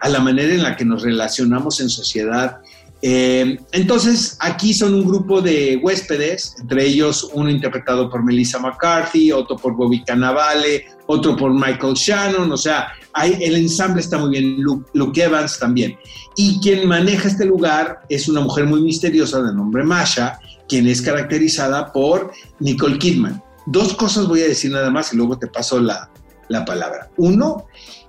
a 0.00 0.08
la 0.08 0.20
manera 0.20 0.54
en 0.54 0.62
la 0.62 0.76
que 0.76 0.84
nos 0.84 1.02
relacionamos 1.02 1.80
en 1.80 1.90
sociedad. 1.90 2.58
Eh, 3.06 3.58
entonces, 3.72 4.38
aquí 4.40 4.72
son 4.72 4.94
un 4.94 5.04
grupo 5.04 5.42
de 5.42 5.78
huéspedes, 5.82 6.54
entre 6.58 6.86
ellos 6.86 7.28
uno 7.34 7.50
interpretado 7.50 8.08
por 8.08 8.24
Melissa 8.24 8.58
McCarthy, 8.58 9.30
otro 9.30 9.56
por 9.56 9.76
Bobby 9.76 10.02
Cannavale, 10.02 10.86
otro 11.06 11.36
por 11.36 11.52
Michael 11.52 11.92
Shannon, 11.94 12.50
o 12.50 12.56
sea, 12.56 12.94
el 13.22 13.56
ensamble 13.56 14.00
está 14.00 14.18
muy 14.18 14.30
bien, 14.30 14.60
Luke, 14.60 15.22
Evans 15.22 15.58
también. 15.58 15.96
Y 16.36 16.60
quien 16.60 16.88
maneja 16.88 17.28
este 17.28 17.44
lugar 17.44 18.00
es 18.08 18.28
una 18.28 18.40
mujer 18.40 18.66
muy 18.66 18.82
misteriosa 18.82 19.42
de 19.42 19.54
nombre 19.54 19.84
Masha, 19.84 20.38
quien 20.68 20.86
es 20.86 21.00
caracterizada 21.00 21.92
por 21.92 22.32
Nicole 22.58 22.98
Kidman. 22.98 23.42
Dos 23.66 23.94
cosas 23.94 24.26
voy 24.26 24.42
a 24.42 24.48
decir 24.48 24.72
nada 24.72 24.90
más 24.90 25.12
y 25.12 25.16
luego 25.16 25.38
te 25.38 25.46
paso 25.46 25.80
la, 25.80 26.10
la 26.48 26.64
palabra. 26.64 27.10
Uno, 27.16 27.66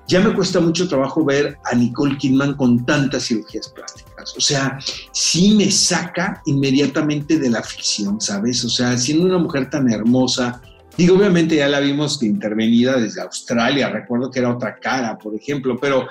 ya 0.08 0.20
me 0.20 0.34
cuesta 0.34 0.60
mucho 0.60 0.88
trabajo 0.88 1.24
ver 1.24 1.58
a 1.64 1.76
Nicole 1.76 2.18
Kidman 2.18 2.56
con 2.56 2.86
tantas 2.86 3.26
cirugías 3.26 3.70
plásticas. 3.70 4.36
O 4.38 4.42
sea, 4.42 4.78
sí 5.12 5.56
me 5.56 5.72
saca 5.72 6.42
inmediatamente 6.46 7.40
de 7.40 7.50
la 7.50 7.64
ficción, 7.64 8.22
¿sabes? 8.22 8.64
O 8.66 8.70
sea, 8.70 8.98
siendo 8.98 9.26
una 9.26 9.38
mujer 9.38 9.70
tan 9.70 9.92
hermosa, 9.92 10.62
Digo, 10.98 11.16
obviamente 11.16 11.56
ya 11.58 11.68
la 11.68 11.80
vimos 11.80 12.22
intervenida 12.24 12.98
desde 12.98 13.22
Australia, 13.22 13.90
recuerdo 13.90 14.32
que 14.32 14.40
era 14.40 14.54
otra 14.54 14.76
cara, 14.76 15.18
por 15.18 15.36
ejemplo, 15.36 15.78
pero... 15.80 16.08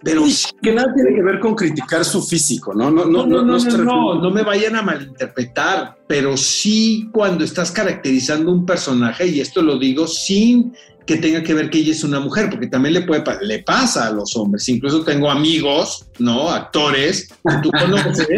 Pero 0.00 0.22
que 0.62 0.72
nada 0.72 0.94
tiene 0.94 1.12
que 1.12 1.22
ver 1.22 1.40
con 1.40 1.56
criticar 1.56 2.04
su 2.04 2.22
físico, 2.22 2.72
¿no? 2.72 2.88
No, 2.88 3.04
no, 3.04 3.26
no, 3.26 3.42
no, 3.42 3.58
no, 3.58 3.78
no, 3.78 4.20
no 4.20 4.30
me 4.30 4.42
vayan 4.42 4.76
a 4.76 4.82
malinterpretar, 4.82 5.98
pero 6.06 6.36
sí 6.36 7.08
cuando 7.12 7.42
estás 7.44 7.72
caracterizando 7.72 8.52
un 8.52 8.64
personaje, 8.64 9.26
y 9.26 9.40
esto 9.40 9.60
lo 9.60 9.76
digo 9.76 10.06
sin 10.06 10.72
que 11.08 11.16
tenga 11.16 11.42
que 11.42 11.54
ver 11.54 11.70
que 11.70 11.78
ella 11.78 11.92
es 11.92 12.04
una 12.04 12.20
mujer, 12.20 12.50
porque 12.50 12.66
también 12.66 12.92
le 12.92 13.00
puede 13.00 13.24
le 13.40 13.60
pasa 13.60 14.08
a 14.08 14.12
los 14.12 14.36
hombres. 14.36 14.68
Incluso 14.68 15.02
tengo 15.02 15.30
amigos, 15.30 16.04
¿no? 16.18 16.50
Actores 16.50 17.28
que 17.28 17.56
tú 17.62 17.70
conoces 17.70 18.28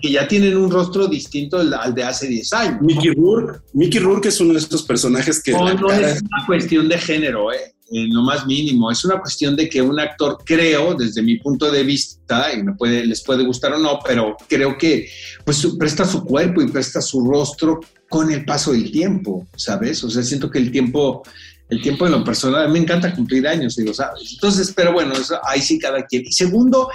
que 0.00 0.10
ya 0.10 0.26
tienen 0.26 0.56
un 0.56 0.68
rostro 0.68 1.06
distinto 1.06 1.58
al, 1.58 1.94
de 1.94 2.02
hace 2.02 2.26
10 2.26 2.52
años. 2.54 2.82
Mickey 2.82 3.12
Rourke, 3.12 3.60
Mickey 3.72 4.00
Rourke 4.00 4.26
es 4.26 4.40
uno 4.40 4.54
de 4.54 4.58
estos 4.58 4.82
personajes 4.82 5.40
que 5.40 5.52
no, 5.52 5.72
no 5.74 5.92
es 5.92 6.20
una 6.20 6.44
cuestión 6.44 6.88
de 6.88 6.98
género, 6.98 7.52
¿eh? 7.52 7.72
en 7.90 8.12
lo 8.12 8.22
más 8.22 8.46
mínimo. 8.46 8.90
Es 8.90 9.04
una 9.04 9.20
cuestión 9.20 9.56
de 9.56 9.68
que 9.68 9.80
un 9.80 9.98
actor, 9.98 10.38
creo, 10.44 10.94
desde 10.94 11.22
mi 11.22 11.36
punto 11.36 11.70
de 11.70 11.82
vista, 11.82 12.52
y 12.52 12.62
me 12.62 12.74
puede, 12.74 13.06
les 13.06 13.22
puede 13.22 13.44
gustar 13.44 13.72
o 13.74 13.78
no, 13.78 13.98
pero 14.04 14.36
creo 14.48 14.76
que 14.76 15.08
pues 15.44 15.66
presta 15.78 16.04
su 16.04 16.24
cuerpo 16.24 16.60
y 16.62 16.68
presta 16.68 17.00
su 17.00 17.24
rostro 17.26 17.80
con 18.08 18.30
el 18.30 18.44
paso 18.44 18.72
del 18.72 18.90
tiempo, 18.90 19.46
¿sabes? 19.56 20.02
O 20.02 20.10
sea, 20.10 20.22
siento 20.22 20.50
que 20.50 20.58
el 20.58 20.70
tiempo 20.70 21.22
el 21.68 21.82
tiempo 21.82 22.06
en 22.06 22.12
lo 22.12 22.24
personal, 22.24 22.70
me 22.70 22.78
encanta 22.78 23.14
cumplir 23.14 23.46
años, 23.46 23.76
digo, 23.76 23.92
¿sabes? 23.92 24.32
Entonces, 24.32 24.72
pero 24.74 24.92
bueno, 24.92 25.12
ahí 25.44 25.60
sí 25.60 25.78
cada 25.78 26.04
quien. 26.06 26.22
Y 26.26 26.32
segundo, 26.32 26.88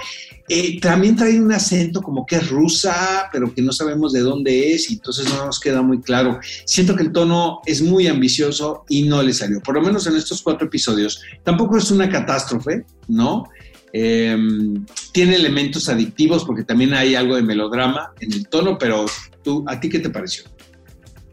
eh, 0.48 0.80
también 0.80 1.16
trae 1.16 1.40
un 1.40 1.52
acento 1.52 2.02
como 2.02 2.26
que 2.26 2.36
es 2.36 2.48
rusa, 2.48 3.28
pero 3.32 3.54
que 3.54 3.62
no 3.62 3.72
sabemos 3.72 4.12
de 4.12 4.20
dónde 4.20 4.72
es, 4.72 4.90
y 4.90 4.94
entonces 4.94 5.28
no 5.28 5.46
nos 5.46 5.60
queda 5.60 5.80
muy 5.80 6.00
claro. 6.00 6.40
Siento 6.64 6.96
que 6.96 7.04
el 7.04 7.12
tono 7.12 7.60
es 7.66 7.82
muy 7.82 8.08
ambicioso 8.08 8.84
y 8.88 9.04
no 9.04 9.22
le 9.22 9.32
salió, 9.32 9.60
por 9.60 9.74
lo 9.74 9.82
menos 9.82 10.06
en 10.06 10.16
estos 10.16 10.42
cuatro 10.42 10.66
episodios. 10.66 11.22
Tampoco 11.44 11.78
es 11.78 11.90
una 11.90 12.10
catástrofe, 12.10 12.84
¿no? 13.08 13.48
Em, 13.92 14.84
tiene 15.12 15.36
elementos 15.36 15.88
adictivos 15.88 16.44
porque 16.44 16.64
también 16.64 16.94
hay 16.94 17.14
algo 17.14 17.36
de 17.36 17.42
melodrama 17.42 18.10
en 18.18 18.32
el 18.32 18.48
tono, 18.48 18.76
pero 18.76 19.06
tú, 19.44 19.64
¿a 19.68 19.78
ti 19.78 19.88
qué 19.88 20.00
te 20.00 20.10
pareció? 20.10 20.44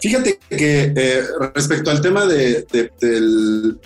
Fíjate 0.01 0.39
que 0.49 0.93
eh, 0.95 1.23
respecto 1.53 1.91
al 1.91 2.01
tema 2.01 2.25
de, 2.25 2.65
del 2.99 3.79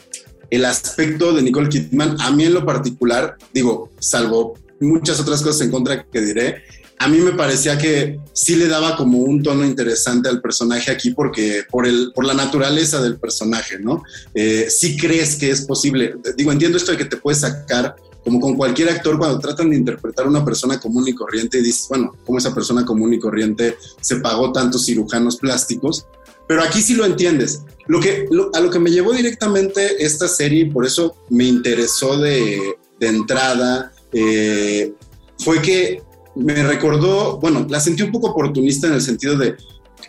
el 0.49 0.65
aspecto 0.65 1.33
de 1.33 1.41
Nicole 1.41 1.69
Kidman, 1.69 2.15
a 2.19 2.31
mí 2.31 2.45
en 2.45 2.53
lo 2.53 2.65
particular, 2.65 3.35
digo, 3.53 3.89
salvo 3.99 4.57
muchas 4.79 5.19
otras 5.19 5.41
cosas 5.41 5.61
en 5.61 5.71
contra 5.71 6.03
que 6.03 6.21
diré, 6.21 6.63
a 6.97 7.09
mí 7.09 7.17
me 7.17 7.33
parecía 7.33 7.77
que 7.77 8.19
sí 8.31 8.55
le 8.55 8.67
daba 8.67 8.95
como 8.95 9.19
un 9.19 9.43
tono 9.43 9.65
interesante 9.65 10.29
al 10.29 10.41
personaje 10.41 10.91
aquí 10.91 11.11
porque 11.11 11.63
por, 11.69 11.85
el, 11.85 12.11
por 12.15 12.25
la 12.25 12.33
naturaleza 12.33 13.01
del 13.01 13.17
personaje, 13.17 13.79
¿no? 13.79 14.01
Eh, 14.33 14.67
sí 14.69 14.95
crees 14.95 15.35
que 15.35 15.49
es 15.49 15.61
posible, 15.61 16.15
digo, 16.37 16.51
entiendo 16.51 16.77
esto 16.77 16.91
de 16.91 16.97
que 16.97 17.05
te 17.05 17.17
puedes 17.17 17.41
sacar 17.41 17.95
como 18.25 18.39
con 18.39 18.55
cualquier 18.55 18.89
actor 18.89 19.19
cuando 19.19 19.39
tratan 19.39 19.69
de 19.69 19.77
interpretar 19.77 20.25
a 20.25 20.29
una 20.29 20.43
persona 20.43 20.79
común 20.79 21.07
y 21.07 21.13
corriente 21.13 21.59
y 21.59 21.61
dices, 21.61 21.87
bueno, 21.87 22.15
como 22.25 22.39
esa 22.39 22.53
persona 22.53 22.83
común 22.83 23.13
y 23.13 23.19
corriente 23.19 23.77
se 24.01 24.17
pagó 24.17 24.51
tantos 24.51 24.85
cirujanos 24.85 25.37
plásticos, 25.37 26.07
pero 26.47 26.63
aquí 26.63 26.81
sí 26.81 26.95
lo 26.95 27.05
entiendes. 27.05 27.61
Lo 27.87 27.99
que, 27.99 28.27
a 28.53 28.59
lo 28.59 28.71
que 28.71 28.79
me 28.79 28.89
llevó 28.89 29.13
directamente 29.13 30.03
esta 30.03 30.27
serie, 30.27 30.65
por 30.71 30.85
eso 30.85 31.15
me 31.29 31.45
interesó 31.45 32.17
de, 32.17 32.77
de 32.99 33.07
entrada, 33.07 33.93
eh, 34.11 34.91
fue 35.37 35.61
que 35.61 36.01
me 36.35 36.63
recordó, 36.63 37.37
bueno, 37.37 37.65
la 37.69 37.79
sentí 37.79 38.01
un 38.01 38.11
poco 38.11 38.29
oportunista 38.29 38.87
en 38.87 38.93
el 38.93 39.01
sentido 39.01 39.37
de 39.37 39.55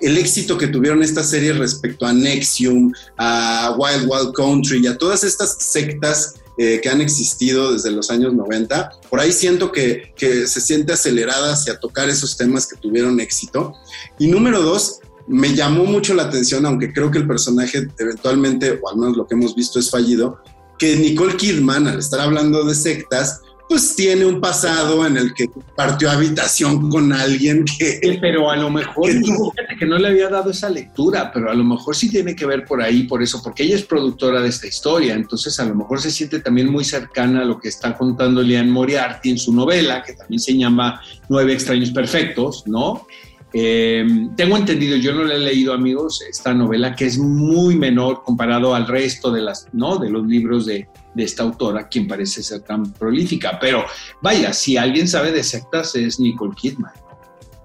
el 0.00 0.18
éxito 0.18 0.58
que 0.58 0.68
tuvieron 0.68 1.02
estas 1.02 1.30
series 1.30 1.56
respecto 1.58 2.06
a 2.06 2.12
Nexium, 2.12 2.92
a 3.16 3.76
Wild 3.78 4.08
Wild 4.08 4.32
Country 4.35 4.80
y 4.82 4.87
a 4.87 4.99
todas 4.99 5.25
estas 5.25 5.56
sectas 5.58 6.35
eh, 6.58 6.80
que 6.82 6.88
han 6.88 7.00
existido 7.00 7.72
desde 7.72 7.90
los 7.90 8.10
años 8.10 8.34
90. 8.34 8.92
Por 9.10 9.20
ahí 9.20 9.32
siento 9.32 9.72
que, 9.72 10.12
que, 10.16 10.46
se 10.46 10.60
siente 10.60 10.92
acelerada 10.92 11.52
hacia 11.52 11.78
tocar 11.78 12.08
esos 12.08 12.36
temas 12.36 12.66
que 12.66 12.76
tuvieron 12.76 13.20
éxito. 13.20 13.75
Y 14.18 14.28
número 14.28 14.62
dos, 14.62 15.00
me 15.26 15.54
llamó 15.54 15.84
mucho 15.84 16.14
la 16.14 16.25
atención, 16.25 16.64
aunque 16.66 16.92
creo 16.92 17.10
que 17.10 17.18
el 17.18 17.26
personaje 17.26 17.86
eventualmente, 17.98 18.80
o 18.82 18.88
al 18.88 18.96
menos 18.96 19.16
lo 19.16 19.26
que 19.26 19.34
hemos 19.34 19.54
visto 19.54 19.78
es 19.78 19.90
fallido, 19.90 20.38
que 20.78 20.96
Nicole 20.96 21.36
Kidman, 21.36 21.86
al 21.88 21.98
estar 21.98 22.20
hablando 22.20 22.64
de 22.64 22.75
sectas, 22.75 23.40
pues 23.68 23.96
tiene 23.96 24.25
un 24.25 24.40
pasado 24.40 25.06
en 25.06 25.16
el 25.16 25.35
que 25.35 25.50
partió 25.75 26.11
habitación 26.11 26.88
con 26.88 27.12
alguien 27.12 27.64
que... 27.64 28.18
pero 28.20 28.50
a 28.50 28.56
lo 28.56 28.70
mejor, 28.70 29.11
que, 29.11 29.76
que 29.78 29.87
no 29.87 29.99
le 29.99 30.08
había 30.08 30.28
dado 30.28 30.50
esa 30.50 30.70
lectura, 30.70 31.30
pero 31.32 31.50
a 31.50 31.54
lo 31.54 31.64
mejor 31.64 31.96
sí 31.96 32.08
tiene 32.08 32.37
que 32.37 32.46
ver 32.46 32.64
por 32.64 32.80
ahí, 32.80 33.04
por 33.04 33.23
eso, 33.23 33.42
porque 33.42 33.64
ella 33.64 33.75
es 33.75 33.82
productora 33.82 34.40
de 34.40 34.49
esta 34.49 34.66
historia, 34.66 35.14
entonces 35.14 35.58
a 35.58 35.64
lo 35.64 35.75
mejor 35.75 36.00
se 36.00 36.11
siente 36.11 36.40
también 36.40 36.70
muy 36.70 36.85
cercana 36.85 37.42
a 37.42 37.44
lo 37.44 37.58
que 37.58 37.68
está 37.68 37.96
contando 37.96 38.42
Lian 38.42 38.70
Moriarty 38.70 39.30
en 39.30 39.38
su 39.38 39.52
novela, 39.52 40.02
que 40.02 40.12
también 40.12 40.40
se 40.40 40.56
llama 40.56 41.00
Nueve 41.28 41.52
extraños 41.52 41.90
perfectos, 41.90 42.64
¿no? 42.66 43.06
Eh, 43.52 44.06
tengo 44.37 44.56
entendido, 44.56 44.96
yo 44.96 45.14
no 45.14 45.25
le 45.25 45.37
he 45.37 45.38
leído, 45.38 45.73
amigos, 45.73 46.23
esta 46.28 46.52
novela 46.52 46.94
que 46.94 47.06
es 47.06 47.18
muy 47.18 47.76
menor 47.76 48.23
comparado 48.23 48.75
al 48.75 48.87
resto 48.87 49.30
de, 49.30 49.40
las, 49.40 49.66
¿no? 49.73 49.96
de 49.96 50.11
los 50.11 50.26
libros 50.26 50.66
de, 50.66 50.88
de 51.16 51.25
esta 51.25 51.42
autora, 51.42 51.88
quien 51.88 52.06
parece 52.06 52.42
ser 52.42 52.61
tan 52.61 52.92
prolífica. 52.92 53.58
Pero 53.58 53.85
vaya, 54.20 54.52
si 54.52 54.76
alguien 54.76 55.08
sabe 55.08 55.32
de 55.32 55.42
sectas 55.42 55.96
es 55.96 56.20
Nicole 56.20 56.54
Kidman. 56.54 56.92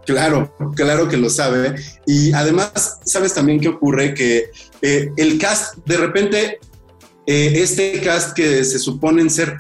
Claro, 0.06 0.56
claro 0.76 1.10
que 1.10 1.18
lo 1.18 1.30
sabe. 1.30 1.76
Y 2.08 2.32
además, 2.32 3.00
¿sabes 3.06 3.34
también 3.34 3.60
qué 3.60 3.68
ocurre? 3.68 4.14
Que 4.14 4.50
eh, 4.82 5.12
el 5.18 5.38
cast, 5.38 5.76
de 5.86 5.98
repente, 5.98 6.60
eh, 7.28 7.54
este 7.56 8.00
cast 8.00 8.34
que 8.34 8.64
se 8.64 8.80
suponen 8.80 9.30
ser 9.30 9.58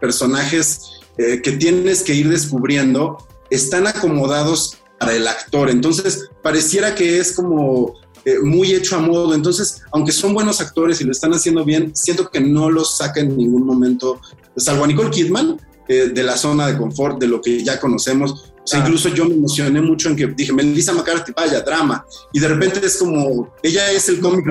personajes 0.00 0.88
que 1.16 1.52
tienes 1.52 2.02
que 2.02 2.14
ir 2.14 2.28
descubriendo, 2.28 3.18
están 3.50 3.86
acomodados 3.86 4.78
para 4.98 5.14
el 5.14 5.28
actor. 5.28 5.70
Entonces, 5.70 6.30
pareciera 6.42 6.94
que 6.94 7.18
es 7.18 7.32
como 7.32 7.94
eh, 8.24 8.38
muy 8.42 8.72
hecho 8.72 8.96
a 8.96 9.00
modo. 9.00 9.34
Entonces, 9.34 9.82
aunque 9.92 10.12
son 10.12 10.34
buenos 10.34 10.60
actores 10.60 11.00
y 11.00 11.04
lo 11.04 11.12
están 11.12 11.32
haciendo 11.32 11.64
bien, 11.64 11.94
siento 11.94 12.28
que 12.30 12.40
no 12.40 12.70
los 12.70 12.96
saca 12.96 13.20
en 13.20 13.36
ningún 13.36 13.64
momento, 13.64 14.20
salvo 14.56 14.84
a 14.84 14.86
Nicole 14.86 15.10
Kidman, 15.10 15.58
eh, 15.88 16.10
de 16.14 16.22
la 16.22 16.36
zona 16.36 16.68
de 16.68 16.76
confort, 16.76 17.18
de 17.18 17.26
lo 17.26 17.40
que 17.40 17.62
ya 17.62 17.80
conocemos. 17.80 18.52
O 18.62 18.66
sea, 18.66 18.80
ah. 18.80 18.82
incluso 18.84 19.08
yo 19.08 19.24
me 19.24 19.34
emocioné 19.34 19.80
mucho 19.80 20.08
en 20.08 20.16
que 20.16 20.26
dije, 20.28 20.52
Melissa 20.52 20.92
McCarthy, 20.92 21.32
vaya, 21.34 21.60
drama. 21.60 22.06
Y 22.32 22.38
de 22.38 22.48
repente 22.48 22.80
es 22.84 22.96
como, 22.96 23.52
ella 23.62 23.90
es 23.90 24.08
el 24.08 24.20
cómic. 24.20 24.44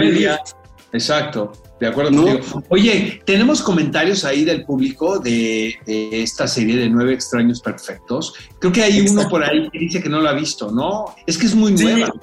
Exacto. 0.93 1.51
De 1.79 1.87
acuerdo 1.87 2.11
contigo. 2.11 2.63
Oye, 2.69 3.21
tenemos 3.25 3.61
comentarios 3.63 4.23
ahí 4.23 4.43
del 4.43 4.65
público 4.65 5.17
de, 5.17 5.79
esta 5.87 6.47
serie 6.47 6.75
de 6.75 6.89
Nueve 6.89 7.13
Extraños 7.13 7.59
Perfectos. 7.59 8.35
Creo 8.59 8.71
que 8.71 8.83
hay 8.83 9.01
uno 9.01 9.27
por 9.27 9.43
ahí 9.43 9.67
que 9.71 9.79
dice 9.79 10.03
que 10.03 10.09
no 10.09 10.21
lo 10.21 10.29
ha 10.29 10.33
visto, 10.33 10.71
¿no? 10.71 11.15
Es 11.25 11.39
que 11.39 11.47
es 11.47 11.55
muy 11.55 11.71
nueva. 11.71 12.13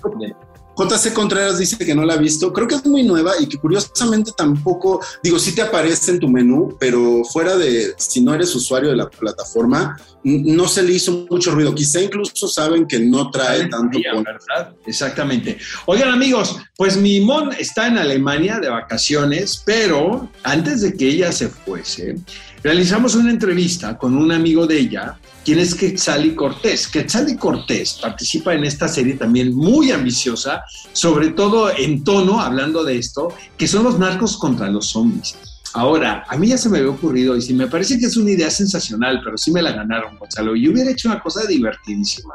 JC 0.78 1.12
Contreras 1.12 1.58
dice 1.58 1.76
que 1.76 1.94
no 1.94 2.04
la 2.04 2.14
ha 2.14 2.18
visto. 2.18 2.52
Creo 2.52 2.68
que 2.68 2.76
es 2.76 2.86
muy 2.86 3.02
nueva 3.02 3.32
y 3.40 3.48
que 3.48 3.58
curiosamente 3.58 4.30
tampoco, 4.36 5.00
digo, 5.22 5.38
sí 5.38 5.54
te 5.54 5.62
aparece 5.62 6.12
en 6.12 6.20
tu 6.20 6.28
menú, 6.28 6.76
pero 6.78 7.24
fuera 7.24 7.56
de, 7.56 7.94
si 7.96 8.20
no 8.20 8.32
eres 8.32 8.54
usuario 8.54 8.90
de 8.90 8.96
la 8.96 9.10
plataforma, 9.10 9.96
no 10.22 10.68
se 10.68 10.82
le 10.82 10.92
hizo 10.92 11.26
mucho 11.30 11.50
ruido. 11.52 11.74
Quizá 11.74 12.00
incluso 12.00 12.46
saben 12.46 12.86
que 12.86 13.00
no 13.00 13.30
trae 13.30 13.68
tanto. 13.68 13.98
¿verdad? 13.98 14.74
Exactamente. 14.86 15.58
Oigan 15.86 16.10
amigos, 16.10 16.56
pues 16.76 16.96
mi 16.96 17.20
Mon 17.20 17.52
está 17.52 17.88
en 17.88 17.98
Alemania 17.98 18.60
de 18.60 18.68
vacaciones, 18.68 19.62
pero 19.64 20.30
antes 20.44 20.82
de 20.82 20.94
que 20.94 21.08
ella 21.08 21.32
se 21.32 21.48
fuese, 21.48 22.16
realizamos 22.62 23.14
una 23.14 23.30
entrevista 23.30 23.98
con 23.98 24.16
un 24.16 24.30
amigo 24.30 24.66
de 24.66 24.78
ella 24.78 25.18
¿Quién 25.48 25.60
es 25.60 25.74
Quetzali 25.74 26.34
Cortés? 26.34 26.86
Quetzali 26.88 27.34
Cortés 27.34 28.00
participa 28.02 28.52
en 28.52 28.64
esta 28.64 28.86
serie 28.86 29.14
también 29.14 29.54
muy 29.54 29.90
ambiciosa, 29.92 30.62
sobre 30.92 31.30
todo 31.30 31.74
en 31.74 32.04
tono, 32.04 32.38
hablando 32.38 32.84
de 32.84 32.98
esto, 32.98 33.32
que 33.56 33.66
son 33.66 33.84
los 33.84 33.98
narcos 33.98 34.36
contra 34.36 34.68
los 34.68 34.90
zombies. 34.90 35.38
Ahora, 35.72 36.22
a 36.28 36.36
mí 36.36 36.48
ya 36.48 36.58
se 36.58 36.68
me 36.68 36.76
había 36.76 36.90
ocurrido 36.90 37.34
y 37.34 37.40
sí 37.40 37.54
me 37.54 37.66
parece 37.66 37.98
que 37.98 38.04
es 38.04 38.18
una 38.18 38.30
idea 38.30 38.50
sensacional, 38.50 39.22
pero 39.24 39.38
sí 39.38 39.50
me 39.50 39.62
la 39.62 39.72
ganaron, 39.72 40.18
Gonzalo. 40.18 40.54
Yo 40.54 40.70
hubiera 40.70 40.90
hecho 40.90 41.08
una 41.08 41.18
cosa 41.18 41.46
divertidísima. 41.46 42.34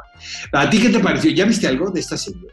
¿A 0.50 0.68
ti 0.68 0.80
qué 0.80 0.88
te 0.88 0.98
pareció? 0.98 1.30
¿Ya 1.30 1.44
viste 1.44 1.68
algo 1.68 1.92
de 1.92 2.00
esta 2.00 2.16
serie? 2.16 2.48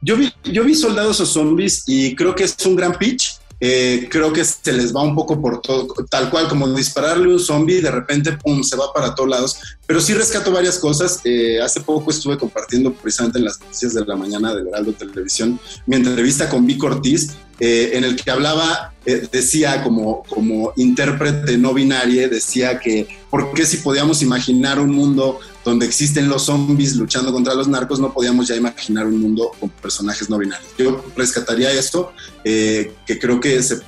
Yo 0.00 0.16
vi, 0.16 0.32
yo 0.44 0.64
vi 0.64 0.74
Soldados 0.74 1.20
o 1.20 1.26
Zombies 1.26 1.84
y 1.86 2.16
creo 2.16 2.34
que 2.34 2.44
es 2.44 2.56
un 2.64 2.76
gran 2.76 2.94
pitch 2.94 3.37
eh, 3.60 4.08
creo 4.10 4.32
que 4.32 4.44
se 4.44 4.72
les 4.72 4.94
va 4.94 5.02
un 5.02 5.14
poco 5.14 5.40
por 5.40 5.60
todo, 5.60 5.92
tal 6.08 6.30
cual 6.30 6.48
como 6.48 6.68
dispararle 6.68 7.32
un 7.32 7.40
zombie, 7.40 7.80
de 7.80 7.90
repente, 7.90 8.32
pum, 8.32 8.62
se 8.62 8.76
va 8.76 8.92
para 8.92 9.14
todos 9.14 9.28
lados. 9.28 9.58
Pero 9.86 10.00
sí 10.00 10.14
rescato 10.14 10.52
varias 10.52 10.78
cosas. 10.78 11.20
Eh, 11.24 11.60
hace 11.60 11.80
poco 11.80 12.10
estuve 12.10 12.38
compartiendo 12.38 12.92
precisamente 12.92 13.38
en 13.38 13.46
las 13.46 13.60
noticias 13.60 13.94
de 13.94 14.04
la 14.04 14.16
mañana 14.16 14.54
de 14.54 14.68
Heraldo 14.68 14.92
Televisión 14.92 15.58
mi 15.86 15.96
entrevista 15.96 16.48
con 16.48 16.66
Vic 16.66 16.82
Ortiz, 16.82 17.36
eh, 17.60 17.90
en 17.94 18.04
el 18.04 18.16
que 18.16 18.30
hablaba, 18.30 18.92
decía 19.32 19.82
como, 19.82 20.22
como 20.24 20.72
intérprete 20.76 21.56
no 21.56 21.72
binario, 21.72 22.28
decía 22.28 22.78
que 22.78 23.08
por 23.30 23.54
qué 23.54 23.64
si 23.64 23.78
podíamos 23.78 24.22
imaginar 24.22 24.78
un 24.78 24.90
mundo 24.90 25.40
donde 25.64 25.86
existen 25.86 26.28
los 26.28 26.44
zombies 26.44 26.96
luchando 26.96 27.32
contra 27.32 27.54
los 27.54 27.68
narcos, 27.68 28.00
no 28.00 28.12
podíamos 28.12 28.48
ya 28.48 28.56
imaginar 28.56 29.06
un 29.06 29.20
mundo 29.20 29.52
con 29.58 29.68
personajes 29.68 30.28
no 30.30 30.38
binarios. 30.38 30.70
Yo 30.78 31.04
rescataría 31.16 31.70
esto, 31.70 32.12
eh, 32.44 32.94
que 33.06 33.18
creo 33.18 33.40
que 33.40 33.56
es, 33.56 33.82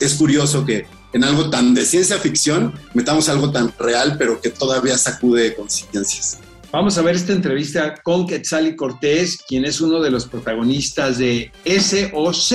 es, 0.00 0.14
curioso 0.14 0.64
que 0.64 0.86
en 1.12 1.24
algo 1.24 1.50
tan 1.50 1.74
de 1.74 1.84
ciencia 1.84 2.18
ficción 2.18 2.72
metamos 2.94 3.28
algo 3.28 3.50
tan 3.50 3.72
real, 3.78 4.16
pero 4.18 4.40
que 4.40 4.50
todavía 4.50 4.96
sacude 4.96 5.54
conciencias. 5.54 6.38
Vamos 6.72 6.98
a 6.98 7.02
ver 7.02 7.14
esta 7.14 7.32
entrevista 7.32 7.94
con 8.02 8.26
Quetzali 8.26 8.74
Cortés, 8.74 9.38
quien 9.46 9.64
es 9.64 9.80
uno 9.80 10.00
de 10.00 10.10
los 10.10 10.26
protagonistas 10.26 11.18
de 11.18 11.52
SOZ, 11.64 12.52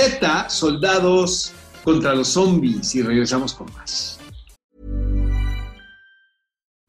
Soldados 0.50 1.54
contra 1.84 2.14
los 2.14 2.28
Zombies, 2.28 2.94
y 2.94 3.02
regresamos 3.02 3.54
con 3.54 3.72
más. 3.74 4.21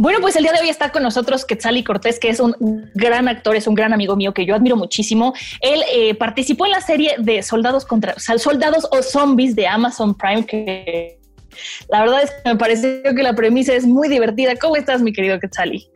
Bueno, 0.00 0.20
pues 0.22 0.34
el 0.36 0.44
día 0.44 0.52
de 0.52 0.60
hoy 0.60 0.70
está 0.70 0.92
con 0.92 1.02
nosotros 1.02 1.44
Quetzali 1.44 1.84
Cortés, 1.84 2.18
que 2.18 2.30
es 2.30 2.40
un 2.40 2.90
gran 2.94 3.28
actor, 3.28 3.54
es 3.54 3.66
un 3.66 3.74
gran 3.74 3.92
amigo 3.92 4.16
mío 4.16 4.32
que 4.32 4.46
yo 4.46 4.54
admiro 4.54 4.74
muchísimo. 4.74 5.34
Él 5.60 5.82
eh, 5.94 6.14
participó 6.14 6.64
en 6.64 6.72
la 6.72 6.80
serie 6.80 7.16
de 7.18 7.42
Soldados 7.42 7.84
contra 7.84 8.14
Soldados 8.18 8.88
o 8.92 9.02
Zombies 9.02 9.54
de 9.54 9.66
Amazon 9.66 10.14
Prime, 10.14 10.46
que 10.46 11.18
la 11.90 12.00
verdad 12.00 12.22
es 12.22 12.30
que 12.30 12.48
me 12.48 12.56
parece 12.56 13.02
que 13.14 13.22
la 13.22 13.34
premisa 13.34 13.74
es 13.74 13.84
muy 13.84 14.08
divertida. 14.08 14.56
¿Cómo 14.56 14.76
estás, 14.76 15.02
mi 15.02 15.12
querido 15.12 15.38
Quetzali? 15.38 15.86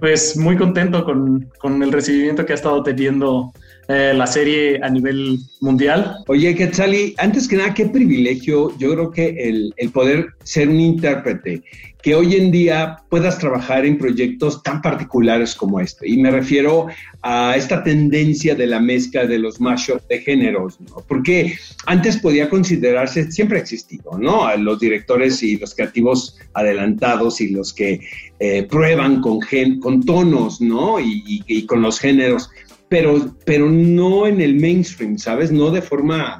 Pues 0.00 0.36
muy 0.36 0.56
contento 0.56 1.04
con, 1.04 1.48
con 1.60 1.80
el 1.84 1.92
recibimiento 1.92 2.44
que 2.44 2.52
ha 2.52 2.56
estado 2.56 2.82
teniendo 2.82 3.52
eh, 3.88 4.12
la 4.14 4.26
serie 4.26 4.80
a 4.82 4.90
nivel 4.90 5.38
mundial. 5.60 6.16
Oye, 6.26 6.54
Quetzali, 6.54 7.14
antes 7.18 7.46
que 7.46 7.56
nada, 7.56 7.72
qué 7.72 7.86
privilegio, 7.86 8.76
yo 8.78 8.92
creo 8.92 9.10
que 9.12 9.28
el, 9.38 9.72
el, 9.76 9.90
poder 9.90 10.30
ser 10.42 10.68
un 10.68 10.80
intérprete, 10.80 11.62
que 12.02 12.14
hoy 12.14 12.34
en 12.34 12.50
día 12.50 12.98
puedas 13.10 13.38
trabajar 13.38 13.84
en 13.84 13.98
proyectos 13.98 14.62
tan 14.62 14.82
particulares 14.82 15.54
como 15.54 15.80
este. 15.80 16.08
Y 16.08 16.16
me 16.16 16.30
refiero 16.30 16.86
a 17.22 17.54
esta 17.56 17.82
tendencia 17.82 18.54
de 18.54 18.66
la 18.66 18.80
mezcla 18.80 19.26
de 19.26 19.38
los 19.38 19.60
mashups 19.60 20.06
de 20.08 20.20
géneros, 20.20 20.80
¿no? 20.80 21.04
Porque 21.08 21.56
antes 21.86 22.16
podía 22.16 22.48
considerarse, 22.48 23.30
siempre 23.30 23.58
ha 23.58 23.62
existido, 23.62 24.18
¿no? 24.18 24.56
Los 24.56 24.80
directores 24.80 25.42
y 25.42 25.58
los 25.58 25.74
creativos 25.74 26.36
adelantados 26.54 27.40
y 27.40 27.50
los 27.50 27.72
que 27.72 28.00
eh, 28.38 28.64
prueban 28.64 29.20
con, 29.20 29.40
gen, 29.42 29.80
con 29.80 30.04
tonos, 30.04 30.60
¿no? 30.60 31.00
y, 31.00 31.42
y 31.46 31.66
con 31.66 31.82
los 31.82 31.98
géneros 31.98 32.50
pero, 32.88 33.34
pero 33.44 33.68
no 33.68 34.26
en 34.26 34.40
el 34.40 34.56
mainstream, 34.56 35.18
¿sabes? 35.18 35.50
No 35.50 35.70
de 35.70 35.82
forma 35.82 36.38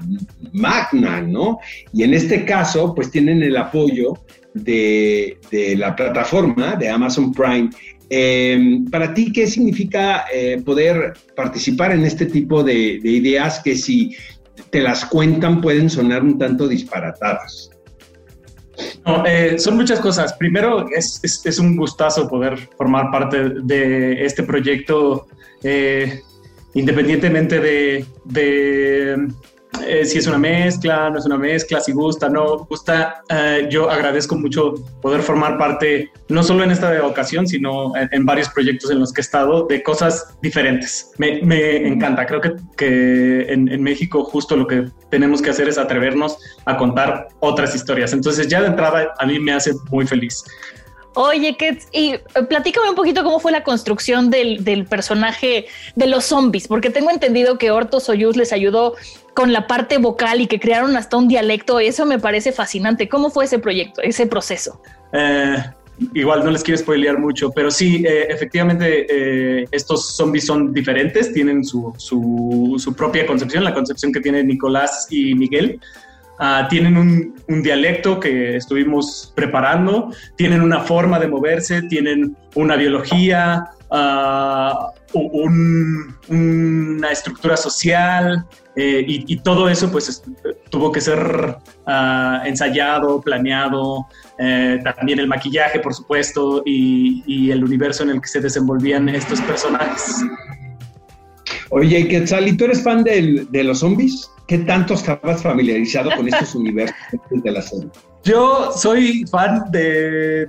magna, 0.53 1.21
¿no? 1.21 1.59
Y 1.93 2.03
en 2.05 2.15
este 2.15 2.45
caso, 2.45 2.95
pues 2.95 3.11
tienen 3.11 3.43
el 3.43 3.57
apoyo 3.57 4.15
de, 4.55 5.39
la 5.77 5.95
plataforma 5.95 6.77
de 6.77 6.89
Amazon 6.89 7.33
Prime. 7.33 7.71
Em, 8.09 8.85
para 8.87 9.13
ti, 9.13 9.33
¿qué 9.33 9.47
significa 9.47 10.27
eh, 10.33 10.63
poder 10.65 11.15
participar 11.35 11.93
en 11.93 12.05
este 12.05 12.27
tipo 12.27 12.63
de, 12.63 13.01
ideas 13.03 13.61
que 13.61 13.75
si 13.75 14.17
te 14.71 14.81
las 14.81 15.05
cuentan 15.05 15.61
pueden 15.61 15.91
sonar 15.91 16.23
un 16.23 16.39
tanto 16.39 16.69
disparatadas? 16.69 17.71
Eh, 19.27 19.57
son 19.59 19.77
muchas 19.77 19.99
cosas. 20.01 20.33
Primero, 20.35 20.89
es, 20.91 21.21
es, 21.23 21.59
un 21.59 21.77
gustazo 21.77 22.29
poder 22.29 22.69
formar 22.77 23.11
parte 23.11 23.51
de 23.63 24.25
este 24.25 24.43
proyecto. 24.43 25.27
Eh, 25.63 26.21
independientemente 26.77 27.59
de, 27.59 28.05
eh, 29.87 30.05
si 30.05 30.19
es 30.19 30.27
una 30.27 30.39
mezcla, 30.39 31.09
no 31.09 31.19
es 31.19 31.25
una 31.25 31.39
mezcla, 31.39 31.81
si 31.81 31.93
gusta, 31.93 32.29
no 32.29 32.67
gusta, 32.69 33.23
eh, 33.31 33.67
yo 33.71 33.91
agradezco 33.91 34.37
mucho 34.37 34.75
poder 35.01 35.23
formar 35.23 35.57
parte, 35.57 36.11
no 36.29 36.43
solo 36.43 36.65
en 36.65 36.71
esta 36.71 37.05
ocasión, 37.07 37.47
sino 37.47 37.95
en, 37.97 38.27
varios 38.27 38.51
proyectos 38.51 38.91
en 38.91 39.01
los 39.01 39.11
que 39.11 39.23
he 39.23 39.25
estado, 39.25 39.67
de 39.67 39.83
cosas 39.83 40.37
diferentes. 40.43 41.13
Me, 41.17 41.87
encanta, 41.87 42.27
creo 42.27 42.43
que, 42.77 43.47
en, 43.49 43.69
en, 43.69 43.83
México 43.83 44.23
justo 44.25 44.55
lo 44.55 44.67
que 44.67 44.85
tenemos 45.11 45.41
que 45.41 45.51
hacer 45.51 45.69
es 45.71 45.79
atrevernos 45.79 46.37
a 46.67 46.77
contar 46.77 47.29
otras 47.41 47.75
historias. 47.75 48.13
Entonces 48.13 48.49
ya 48.49 48.61
de 48.61 48.69
entrada 48.69 49.15
a 49.19 49.27
mí 49.27 49.39
me 49.39 49.53
hace 49.53 49.73
muy 49.91 50.07
feliz. 50.07 50.45
Oye, 51.19 51.57
Kets, 51.57 51.89
y 51.93 52.11
eh, 52.11 52.21
platícame 52.47 52.91
un 52.91 52.95
poquito 52.95 53.25
cómo 53.25 53.41
fue 53.41 53.51
la 53.51 53.65
construcción 53.65 54.29
del, 54.29 54.87
personaje 54.87 55.65
de 55.95 56.07
los 56.07 56.27
zombies, 56.27 56.69
porque 56.69 56.91
tengo 56.91 57.11
entendido 57.11 57.57
que 57.57 57.71
Orto 57.71 58.01
Soyuz 58.01 58.37
les 58.37 58.53
ayudó 58.53 58.97
con 59.33 59.51
la 59.51 59.67
parte 59.67 59.97
vocal 59.97 60.43
y 60.43 60.47
que 60.47 60.61
crearon 60.61 60.95
hasta 60.95 61.17
un 61.17 61.27
dialecto. 61.27 61.81
Eso 61.81 62.05
me 62.05 62.19
parece 62.19 62.53
fascinante. 62.53 63.09
¿Cómo 63.09 63.31
fue 63.31 63.47
ese 63.47 63.59
proyecto, 63.59 64.03
ese 64.03 64.27
proceso? 64.27 64.83
Eh, 65.15 65.57
igual 66.13 66.45
no 66.45 66.51
les 66.51 66.63
quiero 66.63 66.77
spoilear 66.77 67.19
mucho, 67.19 67.51
pero 67.51 67.71
sí, 67.71 68.05
eh, 68.07 68.27
efectivamente, 68.29 69.65
estos 69.75 70.17
zombies 70.17 70.45
son 70.45 70.75
diferentes, 70.75 71.33
tienen 71.33 71.65
su, 71.65 71.95
su, 71.97 72.95
propia 72.95 73.27
concepción, 73.27 73.65
la 73.65 73.73
concepción 73.73 74.13
que 74.13 74.21
tienen 74.21 74.49
Nicolás 74.49 75.07
y 75.09 75.35
Miguel. 75.35 75.81
Ah, 76.39 76.67
tienen 76.69 76.97
un, 76.97 77.63
dialecto 77.63 78.21
que 78.21 78.57
estuvimos 78.57 79.33
preparando, 79.35 80.13
tienen 80.37 80.61
una 80.61 80.81
forma 80.81 81.19
de 81.19 81.29
moverse, 81.29 81.83
tienen 81.83 82.37
una 82.55 82.77
biología, 82.77 83.71
uh, 83.91 85.19
una 86.29 87.11
estructura 87.11 87.57
social 87.57 88.45
eh, 88.75 89.05
y, 89.07 89.37
todo 89.39 89.71
eso 89.71 89.91
pues 89.91 90.23
tuvo 90.69 90.93
que 90.93 91.01
ser 91.01 91.57
ah, 91.87 92.43
ensayado, 92.45 93.23
planeado, 93.23 94.07
eh, 94.39 94.79
también 94.85 95.21
el 95.21 95.29
maquillaje 95.29 95.79
por 95.79 95.95
supuesto 95.95 96.63
y, 96.67 97.23
y 97.27 97.51
el 97.51 97.65
universo 97.65 98.03
en 98.03 98.11
el 98.11 98.21
que 98.21 98.29
se 98.29 98.41
desenvolvían 98.41 99.09
estos 99.09 99.41
personajes. 99.43 100.23
Oye, 101.71 102.07
Quetzal, 102.09 102.49
¿y 102.49 102.57
tú 102.57 102.65
eres 102.67 102.83
fan 102.83 103.03
de 103.05 103.65
los 103.65 103.79
zombies? 103.79 104.29
¿Qué 104.47 104.59
tanto 104.59 104.95
estabas 104.95 105.43
familiarizado 105.43 106.11
con 106.17 106.29
estos 106.29 106.55
universos 106.55 106.97
de 107.31 107.51
la 107.51 107.63
serie? 107.63 107.89
Yo 108.25 108.73
soy 108.73 109.25
fan 109.31 109.71
de, 109.71 110.49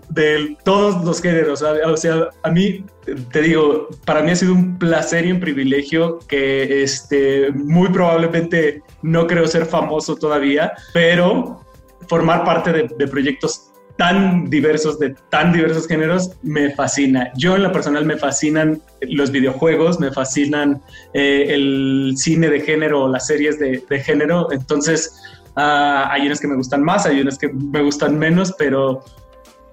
todos 0.63 1.03
los 1.03 1.21
géneros. 1.21 1.61
O 1.61 1.97
sea, 1.97 2.29
a 2.41 2.49
mí, 2.49 2.83
te 3.31 3.41
digo, 3.41 3.87
para 4.03 4.23
mí 4.23 4.31
ha 4.31 4.35
sido 4.35 4.53
un 4.53 4.79
placer 4.79 5.25
y 5.25 5.31
un 5.31 5.39
privilegio 5.39 6.17
que 6.27 6.81
este, 6.81 7.51
muy 7.51 7.89
probablemente 7.89 8.81
no 9.03 9.27
creo 9.27 9.47
ser 9.47 9.67
famoso 9.67 10.15
todavía, 10.15 10.73
pero 10.91 11.61
formar 12.07 12.43
parte 12.43 12.73
de, 12.73 13.07
proyectos 13.07 13.71
tan 13.97 14.49
diversos, 14.49 14.99
de 14.99 15.15
tan 15.29 15.51
diversos 15.51 15.87
géneros, 15.87 16.31
me 16.43 16.71
fascina. 16.71 17.31
Yo 17.35 17.55
en 17.55 17.63
lo 17.63 17.71
personal 17.71 18.05
me 18.05 18.15
fascinan 18.15 18.81
los 19.01 19.31
videojuegos, 19.31 19.99
me 19.99 20.11
fascinan 20.11 20.81
eh, 21.13 21.47
el 21.49 22.13
cine 22.15 22.49
de 22.49 22.61
género, 22.61 23.07
las 23.09 23.27
series 23.27 23.59
de, 23.59 23.81
género. 23.99 24.51
Entonces, 24.51 25.19
uh, 25.57 26.09
hay 26.09 26.27
unas 26.27 26.39
que 26.39 26.47
me 26.47 26.55
gustan 26.55 26.83
más, 26.83 27.05
hay 27.05 27.19
unas 27.21 27.37
que 27.37 27.49
me 27.49 27.81
gustan 27.81 28.17
menos, 28.17 28.53
pero, 28.57 29.03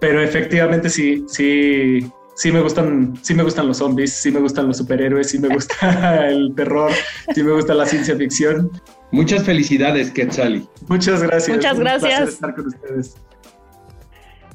pero 0.01 0.23
efectivamente 0.23 0.89
sí, 0.89 1.27
sí, 1.29 2.11
sí 2.35 2.51
me 2.51 2.63
gustan, 2.63 3.15
sí 3.21 3.35
me 3.35 3.43
gustan 3.43 3.69
los 3.69 3.77
zombies, 3.77 4.13
sí 4.13 4.31
me 4.31 4.41
gustan 4.41 4.69
los 4.69 4.79
superhéroes, 4.79 5.29
sí 5.31 5.39
me 5.39 5.49
gusta 5.49 6.27
el 6.29 6.55
terror, 6.55 6.91
sí 7.35 7.43
me 7.43 7.53
gusta 7.53 7.75
la 7.75 7.85
ciencia 7.85 8.17
ficción. 8.17 8.71
Muchas 9.11 9.45
felicidades, 9.45 10.11
Quetzali. 10.11 10.67
Muchas 10.89 11.23
gracias. 11.23 11.57
Muchas 11.57 11.79
gracias. 11.79 12.29
estar 12.31 12.55
con 12.55 12.67
ustedes. 12.67 13.17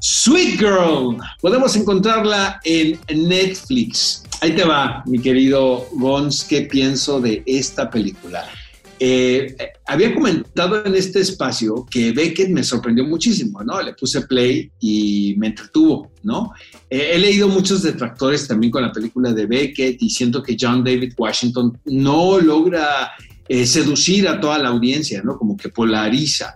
Sweet 0.02 0.60
Girl, 0.60 1.18
podemos 1.42 1.76
encontrarla 1.76 2.60
en 2.64 3.00
Netflix. 3.28 4.24
Ahí 4.42 4.56
te 4.56 4.64
va, 4.64 5.04
mi 5.06 5.20
querido 5.20 5.88
Gons, 5.94 6.46
¿qué 6.46 6.62
pienso 6.62 7.20
de 7.20 7.44
esta 7.46 7.90
película? 7.90 8.50
Eh, 9.02 9.56
había 9.88 10.14
comentado 10.14 10.86
en 10.86 10.94
este 10.94 11.22
espacio 11.22 11.86
que 11.90 12.12
Beckett 12.12 12.50
me 12.50 12.64
sorprendió 12.64 13.06
muchísimo, 13.06 13.64
¿no? 13.64 13.82
Le 13.82 13.94
puse 13.94 14.22
play 14.22 14.70
y 14.80 15.36
me 15.38 15.48
entretuvo, 15.48 16.12
¿no? 16.24 16.54
Eh, 16.90 17.12
he 17.14 17.20
leído 17.20 17.48
muchos 17.48 17.82
detractores 17.82 18.48
también 18.48 18.72
con 18.72 18.82
la 18.82 18.92
película 18.92 19.34
de 19.34 19.46
Beckett 19.46 20.02
y 20.02 20.10
siento 20.10 20.44
que 20.44 20.58
John 20.60 20.84
David 20.84 21.14
Washington 21.18 21.80
no 21.86 22.40
logra 22.40 23.12
eh, 23.48 23.66
seducir 23.66 24.28
a 24.28 24.40
toda 24.40 24.60
la 24.60 24.70
audiencia, 24.70 25.22
¿no? 25.24 25.38
Como 25.38 25.56
que 25.56 25.70
polariza. 25.70 26.56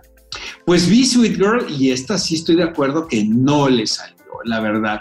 Pues 0.64 0.88
vi 0.88 1.04
Sweet 1.04 1.36
Girl 1.36 1.66
y 1.68 1.90
esta 1.90 2.18
sí 2.18 2.36
estoy 2.36 2.56
de 2.56 2.64
acuerdo 2.64 3.06
que 3.06 3.24
no 3.24 3.68
le 3.68 3.86
salió, 3.86 4.14
la 4.44 4.60
verdad. 4.60 5.00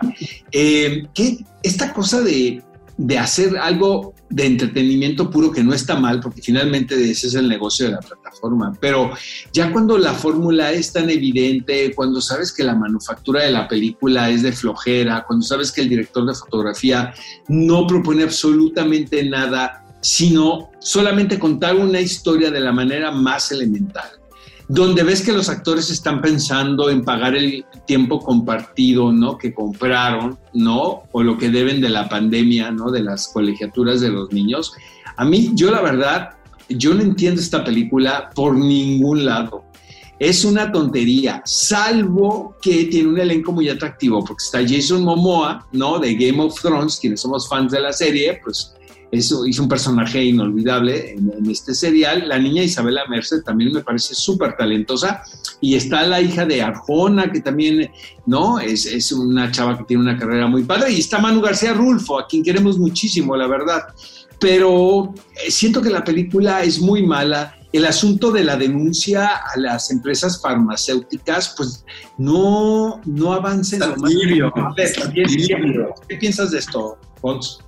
Eh, 0.52 1.08
que 1.14 1.46
esta 1.64 1.94
cosa 1.94 2.22
de, 2.22 2.62
de 2.98 3.18
hacer 3.18 3.58
algo 3.58 4.14
de 4.30 4.46
entretenimiento 4.46 5.30
puro 5.30 5.52
que 5.52 5.64
no 5.64 5.74
está 5.74 5.96
mal, 5.96 6.20
porque 6.20 6.42
finalmente 6.42 6.96
ese 7.10 7.28
es 7.28 7.36
el 7.36 7.48
negocio 7.48 7.86
de 7.86 7.92
la 7.94 8.00
plataforma, 8.00 8.76
pero 8.80 9.12
ya 9.52 9.72
cuando 9.72 9.98
la 9.98 10.14
fórmula 10.14 10.72
es 10.72 10.92
tan 10.92 11.10
evidente, 11.10 11.94
cuando 11.94 12.20
sabes 12.20 12.52
que 12.52 12.64
la 12.64 12.74
manufactura 12.74 13.44
de 13.44 13.52
la 13.52 13.68
película 13.68 14.30
es 14.32 14.42
de 14.42 14.52
flojera, 14.52 15.24
cuando 15.28 15.46
sabes 15.46 15.72
que 15.72 15.82
el 15.82 15.90
director 15.90 16.26
de 16.26 16.34
fotografía 16.34 17.14
no 17.48 17.86
propone 17.86 18.24
absolutamente 18.24 19.24
nada, 19.24 19.86
sino 20.02 20.72
solamente 20.80 21.38
contar 21.38 21.76
una 21.76 22.02
historia 22.02 22.50
de 22.50 22.60
la 22.60 22.72
manera 22.72 23.12
más 23.12 23.52
elemental 23.52 24.23
donde 24.68 25.04
ves 25.04 25.22
que 25.22 25.34
los 25.34 25.50
actores 25.50 25.90
están 25.90 26.22
pensando 26.22 26.90
en 26.90 27.04
pagar 27.04 27.36
el 27.36 27.66
tiempo 27.86 28.20
compartido, 28.20 29.12
¿no? 29.12 29.38
Que 29.38 29.54
compraron, 29.54 30.40
¿no? 30.54 31.04
O 31.12 31.24
lo 31.24 31.38
que 31.38 31.50
deben 31.50 31.82
de 31.82 31.90
la 31.90 32.08
pandemia, 32.08 32.72
¿no? 32.72 32.90
De 32.90 33.04
las 33.04 33.28
colegiaturas 33.28 34.02
de 34.02 34.10
los 34.10 34.32
niños. 34.32 34.74
A 35.18 35.26
mí, 35.26 35.52
yo 35.54 35.70
la 35.72 35.82
verdad, 35.82 36.30
yo 36.70 36.94
no 36.94 37.02
entiendo 37.02 37.42
esta 37.42 37.64
película 37.64 38.30
por 38.34 38.56
ningún 38.56 39.26
lado. 39.26 39.66
Es 40.20 40.46
una 40.46 40.72
tontería, 40.72 41.42
salvo 41.44 42.56
que 42.62 42.86
tiene 42.86 43.10
un 43.10 43.20
elenco 43.20 43.52
muy 43.52 43.68
atractivo, 43.68 44.24
porque 44.24 44.44
está 44.44 44.60
Jason 44.66 45.04
Momoa, 45.04 45.68
¿no? 45.74 46.00
De 46.00 46.16
Game 46.16 46.42
of 46.42 46.60
Thrones, 46.62 46.98
quienes 47.00 47.22
somos 47.22 47.50
fans 47.50 47.72
de 47.72 47.82
la 47.82 47.92
serie, 47.92 48.40
pues 48.42 48.74
eso 49.14 49.46
hizo 49.46 49.62
un 49.62 49.70
personaje 49.70 50.24
inolvidable 50.24 51.12
en, 51.12 51.48
este 51.48 51.76
serial. 51.76 52.28
La 52.28 52.40
niña 52.40 52.64
Isabela 52.64 53.04
Merced 53.08 53.44
también 53.44 53.72
me 53.72 53.82
parece 53.84 54.16
súper 54.16 54.58
talentosa. 54.58 55.22
Y 55.62 55.76
está 55.76 56.02
la 56.08 56.20
hija 56.20 56.48
de 56.48 56.64
Arjona, 56.64 57.32
que 57.32 57.40
también, 57.40 57.92
¿no? 58.26 58.60
Es, 58.60 58.88
es, 58.88 59.12
una 59.12 59.52
chava 59.52 59.78
que 59.78 59.84
tiene 59.84 60.02
una 60.02 60.18
carrera 60.18 60.48
muy 60.48 60.64
padre. 60.64 60.92
Y 60.92 61.00
está 61.00 61.20
Manu 61.20 61.42
García 61.42 61.74
Rulfo, 61.74 62.18
a 62.18 62.28
quien 62.28 62.44
queremos 62.44 62.80
muchísimo, 62.80 63.36
la 63.36 63.46
verdad. 63.46 63.84
Pero 64.40 65.14
eh, 65.46 65.52
siento 65.52 65.80
que 65.84 65.92
la 65.92 66.04
película 66.04 66.64
es 66.64 66.80
muy 66.80 67.06
mala. 67.06 67.56
El 67.72 67.86
asunto 67.86 68.32
de 68.32 68.44
la 68.44 68.56
denuncia 68.58 69.28
a 69.28 69.60
las 69.60 69.92
empresas 69.92 70.42
farmacéuticas, 70.42 71.54
pues 71.56 71.86
no, 72.18 73.00
no 73.06 73.34
avanza 73.34 73.76
en 73.76 73.82
¿Qué 76.10 76.16
piensas 76.18 76.50
de 76.50 76.58
esto, 76.58 76.98
Fox? 77.22 77.60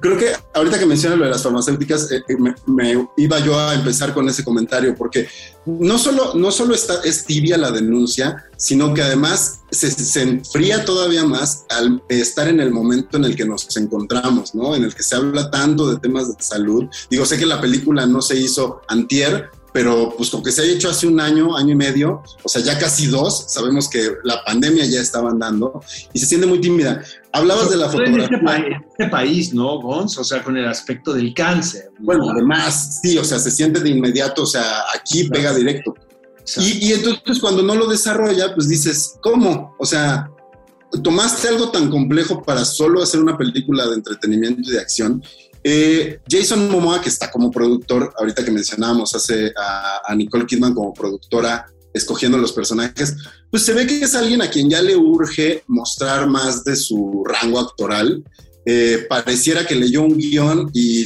Creo 0.00 0.16
que 0.16 0.32
ahorita 0.54 0.78
que 0.78 0.86
mencionas 0.86 1.18
lo 1.18 1.24
de 1.26 1.30
las 1.30 1.42
farmacéuticas, 1.42 2.10
eh, 2.10 2.22
eh, 2.26 2.36
me, 2.66 3.08
iba 3.16 3.38
yo 3.40 3.58
a 3.58 3.74
empezar 3.74 4.14
con 4.14 4.28
ese 4.28 4.42
comentario, 4.42 4.94
porque 4.96 5.28
no 5.66 5.98
solo, 5.98 6.34
no 6.34 6.50
solo 6.50 6.74
está, 6.74 7.00
es 7.04 7.24
tibia 7.24 7.58
la 7.58 7.70
denuncia, 7.70 8.44
sino 8.56 8.94
que 8.94 9.02
además 9.02 9.60
se, 9.70 9.90
se, 9.90 10.22
enfría 10.22 10.84
todavía 10.84 11.24
más 11.24 11.66
al 11.68 12.02
estar 12.08 12.48
en 12.48 12.60
el 12.60 12.70
momento 12.70 13.18
en 13.18 13.24
el 13.24 13.36
que 13.36 13.44
nos 13.44 13.76
encontramos, 13.76 14.54
¿no? 14.54 14.74
En 14.74 14.84
el 14.84 14.94
que 14.94 15.02
se 15.02 15.14
habla 15.14 15.50
tanto 15.50 15.90
de 15.90 15.98
temas 15.98 16.28
de 16.28 16.42
salud. 16.42 16.86
Digo, 17.10 17.26
sé 17.26 17.38
que 17.38 17.46
la 17.46 17.60
película 17.60 18.06
no 18.06 18.22
se 18.22 18.36
hizo 18.36 18.80
antier, 18.88 19.50
pero 19.72 20.14
pues 20.16 20.30
con 20.30 20.42
que 20.42 20.52
se 20.52 20.62
haya 20.62 20.72
hecho 20.72 20.90
hace 20.90 21.06
un 21.06 21.18
año, 21.18 21.56
año 21.56 21.72
y 21.72 21.76
medio, 21.76 22.22
o 22.42 22.48
sea, 22.48 22.62
ya 22.62 22.78
casi 22.78 23.06
dos, 23.06 23.46
sabemos 23.48 23.88
que 23.88 24.16
la 24.22 24.44
pandemia 24.44 24.84
ya 24.84 25.00
estaba 25.00 25.30
andando 25.30 25.82
y 26.12 26.18
se 26.18 26.26
siente 26.26 26.46
muy 26.46 26.60
tímida. 26.60 27.02
Hablabas 27.32 27.70
de 27.70 27.76
la 27.76 27.86
este 27.86 27.98
fotografía. 27.98 28.36
En 28.36 28.84
este, 28.84 29.08
país, 29.08 29.54
¿no, 29.54 29.80
Gons? 29.80 30.18
O 30.18 30.24
sea, 30.24 30.44
con 30.44 30.56
el 30.56 30.68
aspecto 30.68 31.14
del 31.14 31.32
cáncer. 31.32 31.90
Bueno, 31.98 32.28
además, 32.30 33.00
sí, 33.02 33.16
o 33.16 33.24
sea, 33.24 33.38
se 33.38 33.50
siente 33.50 33.80
de 33.80 33.88
inmediato, 33.88 34.42
o 34.42 34.46
sea, 34.46 34.82
aquí 34.94 35.28
pega 35.28 35.54
directo. 35.54 35.94
Y, 36.58 36.88
y, 36.88 36.92
entonces 36.92 37.38
cuando 37.40 37.62
no 37.62 37.74
lo 37.74 37.86
desarrolla, 37.86 38.54
pues 38.54 38.68
dices, 38.68 39.14
¿cómo? 39.22 39.74
O 39.78 39.86
sea, 39.86 40.28
tomaste 41.02 41.48
algo 41.48 41.70
tan 41.70 41.88
complejo 41.88 42.42
para 42.42 42.64
solo 42.64 43.02
hacer 43.02 43.20
una 43.20 43.38
película 43.38 43.86
de 43.86 43.94
entretenimiento 43.94 44.60
y 44.62 44.72
de 44.72 44.80
acción 44.80 45.22
eh, 45.64 46.20
Jason 46.28 46.70
Momoa, 46.70 47.00
que 47.00 47.08
está 47.08 47.30
como 47.30 47.50
productor, 47.50 48.12
ahorita 48.18 48.44
que 48.44 48.50
mencionábamos 48.50 49.14
hace 49.14 49.52
a, 49.56 50.14
Nicole 50.14 50.46
Kidman 50.46 50.74
como 50.74 50.92
productora, 50.92 51.66
escogiendo 51.94 52.38
los 52.38 52.52
personajes, 52.52 53.16
pues 53.50 53.64
se 53.64 53.74
ve 53.74 53.86
que 53.86 54.00
es 54.00 54.14
alguien 54.14 54.42
a 54.42 54.48
quien 54.50 54.70
ya 54.70 54.80
le 54.80 54.96
urge 54.96 55.62
mostrar 55.68 56.26
más 56.26 56.64
de 56.64 56.74
su 56.74 57.22
rango 57.24 57.60
actoral. 57.60 58.24
Eh, 58.64 59.06
pareciera 59.08 59.66
que 59.66 59.74
leyó 59.74 60.02
un 60.02 60.16
guion 60.16 60.70
y, 60.72 61.04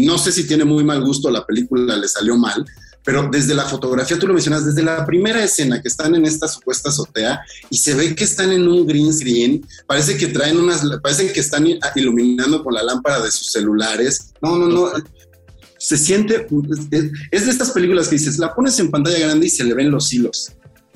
no 0.00 0.18
sé 0.18 0.32
si 0.32 0.46
tiene 0.46 0.64
muy 0.64 0.84
mal 0.84 1.04
gusto 1.04 1.30
la 1.30 1.44
película, 1.44 1.96
le 1.96 2.08
salió 2.08 2.36
mal, 2.36 2.64
pero 3.10 3.28
desde 3.28 3.56
la 3.56 3.64
fotografía, 3.64 4.16
tú 4.20 4.28
lo 4.28 4.34
mencionas, 4.34 4.64
desde 4.64 4.84
la 4.84 5.04
primera 5.04 5.42
escena 5.42 5.82
que 5.82 5.88
están 5.88 6.14
en 6.14 6.24
esta 6.24 6.46
supuesta 6.46 6.90
azotea 6.90 7.40
y 7.68 7.76
se 7.76 7.94
ve 7.94 8.14
que 8.14 8.22
están 8.22 8.52
en 8.52 8.68
un 8.68 8.86
green 8.86 9.12
screen, 9.12 9.66
parece 9.84 10.16
que 10.16 10.28
traen 10.28 10.56
unas, 10.56 10.84
parecen 11.02 11.32
que 11.32 11.40
están 11.40 11.66
iluminando 11.96 12.62
con 12.62 12.72
la 12.72 12.84
lámpara 12.84 13.18
de 13.18 13.32
sus 13.32 13.50
celulares. 13.50 14.32
No, 14.40 14.56
no, 14.58 14.68
no. 14.68 14.92
Se 15.76 15.96
siente, 15.96 16.46
es 17.32 17.46
de 17.46 17.50
estas 17.50 17.72
películas 17.72 18.06
que 18.06 18.14
dices, 18.14 18.38
la 18.38 18.54
pones 18.54 18.78
en 18.78 18.92
pantalla 18.92 19.18
grande 19.18 19.46
y 19.46 19.50
se 19.50 19.64
le 19.64 19.74
ven 19.74 19.90
los 19.90 20.12
hilos. 20.12 20.52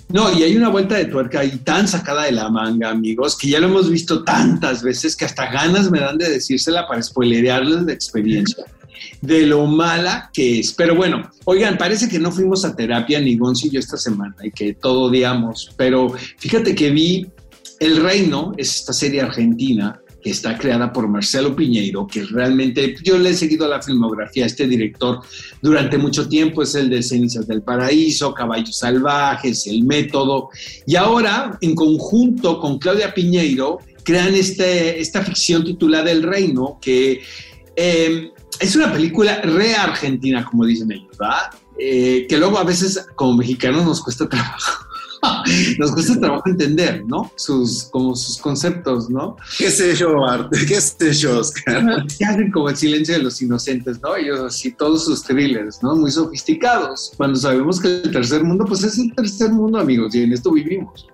No, 0.09 0.33
y 0.33 0.44
hay 0.44 0.57
una 0.57 0.68
vuelta 0.68 0.94
de 0.94 1.07
tuerca 1.07 1.40
ahí 1.40 1.59
tan 1.64 1.88
sacada 1.88 2.27
de 2.27 2.33
la 2.33 2.48
manga, 2.48 2.90
amigos, 2.90 3.37
que 3.37 3.48
ya 3.48 3.59
lo 3.59 3.66
hemos 3.66 3.90
visto 3.90 4.22
tantas 4.22 4.85
veces 4.85 5.16
que 5.16 5.24
hasta 5.24 5.50
ganas 5.50 5.90
me 5.90 5.98
dan 5.98 6.16
de 6.16 6.31
decírsela 6.31 6.87
para 6.87 7.03
spoilerearles 7.03 7.83
la 7.83 7.92
experiencia 7.92 8.64
de 9.26 9.46
lo 9.46 9.66
mala 9.66 10.30
que 10.32 10.60
es. 10.60 10.72
Pero 10.72 10.94
bueno, 10.94 11.30
oigan, 11.44 11.78
parece 11.78 12.08
que 12.08 12.18
no 12.18 12.30
fuimos 12.30 12.64
a 12.64 12.76
terapia 12.76 13.20
ni 13.20 13.37
Gonzi 13.37 13.68
y 13.68 13.70
yo 13.72 13.80
esta 13.80 13.96
semana 13.96 14.34
y 14.42 14.50
que 14.50 14.74
todo 14.74 15.02
odiamos, 15.02 15.70
pero 15.76 16.12
fíjate 16.38 16.74
que 16.74 16.90
vi 16.90 17.26
El 17.80 18.02
Reino, 18.02 18.52
es 18.56 18.76
esta 18.76 18.92
serie 18.92 19.22
argentina 19.22 20.00
que 20.22 20.30
está 20.30 20.56
creada 20.56 20.90
por 20.90 21.06
Marcelo 21.06 21.54
Piñeiro, 21.54 22.06
que 22.06 22.24
realmente 22.24 22.94
yo 23.02 23.18
le 23.18 23.30
he 23.30 23.34
seguido 23.34 23.68
la 23.68 23.82
filmografía 23.82 24.44
a 24.44 24.46
este 24.46 24.66
director 24.66 25.20
durante 25.60 25.98
mucho 25.98 26.26
tiempo, 26.28 26.62
es 26.62 26.74
el 26.74 26.88
de 26.88 27.02
Cenizas 27.02 27.46
del 27.46 27.60
Paraíso, 27.60 28.32
Caballos 28.32 28.78
Salvajes, 28.78 29.66
El 29.66 29.84
Método, 29.84 30.48
y 30.87 30.96
ahora 30.96 31.58
en 31.60 31.74
conjunto 31.74 32.58
con 32.58 32.78
Claudia 32.78 33.12
Piñeiro 33.12 33.80
crean 34.02 34.34
este, 34.34 34.98
esta 34.98 35.22
ficción 35.22 35.62
titulada 35.62 36.10
El 36.10 36.22
Reino, 36.22 36.78
que 36.80 37.20
eh, 37.76 38.30
es 38.60 38.76
una 38.76 38.92
película 38.92 39.40
re 39.42 39.74
argentina, 39.74 40.44
como 40.44 40.64
dicen 40.64 40.90
ellos, 40.92 41.16
¿verdad? 41.18 41.50
Eh, 41.78 42.26
que 42.28 42.38
luego 42.38 42.58
a 42.58 42.64
veces 42.64 43.06
como 43.16 43.38
mexicanos 43.38 43.84
nos 43.84 44.02
cuesta 44.02 44.28
trabajo 44.28 44.84
Nos 45.78 45.92
cuesta 45.92 46.18
trabajo 46.18 46.48
entender, 46.48 47.04
¿no? 47.06 47.30
Sus, 47.36 47.84
como 47.84 48.14
sus 48.14 48.38
conceptos, 48.38 49.10
¿no? 49.10 49.36
¿Qué 49.58 49.70
sé 49.70 49.94
yo, 49.94 50.24
Arte? 50.24 50.58
¿Qué 50.68 50.80
sé 50.80 51.12
yo, 51.12 51.40
Oscar? 51.40 52.06
Que 52.18 52.24
hacen 52.24 52.50
como 52.50 52.68
el 52.68 52.76
silencio 52.76 53.14
de 53.14 53.22
los 53.22 53.40
inocentes, 53.40 54.00
¿no? 54.02 54.16
Ellos 54.16 54.40
así, 54.40 54.72
todos 54.72 55.04
sus 55.04 55.22
thrillers, 55.22 55.82
¿no? 55.82 55.94
Muy 55.96 56.10
sofisticados. 56.10 57.12
Cuando 57.16 57.38
sabemos 57.38 57.80
que 57.80 58.02
el 58.02 58.10
tercer 58.10 58.44
mundo, 58.44 58.64
pues 58.64 58.84
es 58.84 58.98
el 58.98 59.14
tercer 59.14 59.50
mundo, 59.50 59.78
amigos, 59.78 60.14
y 60.14 60.22
en 60.22 60.32
esto 60.32 60.52
vivimos. 60.52 61.06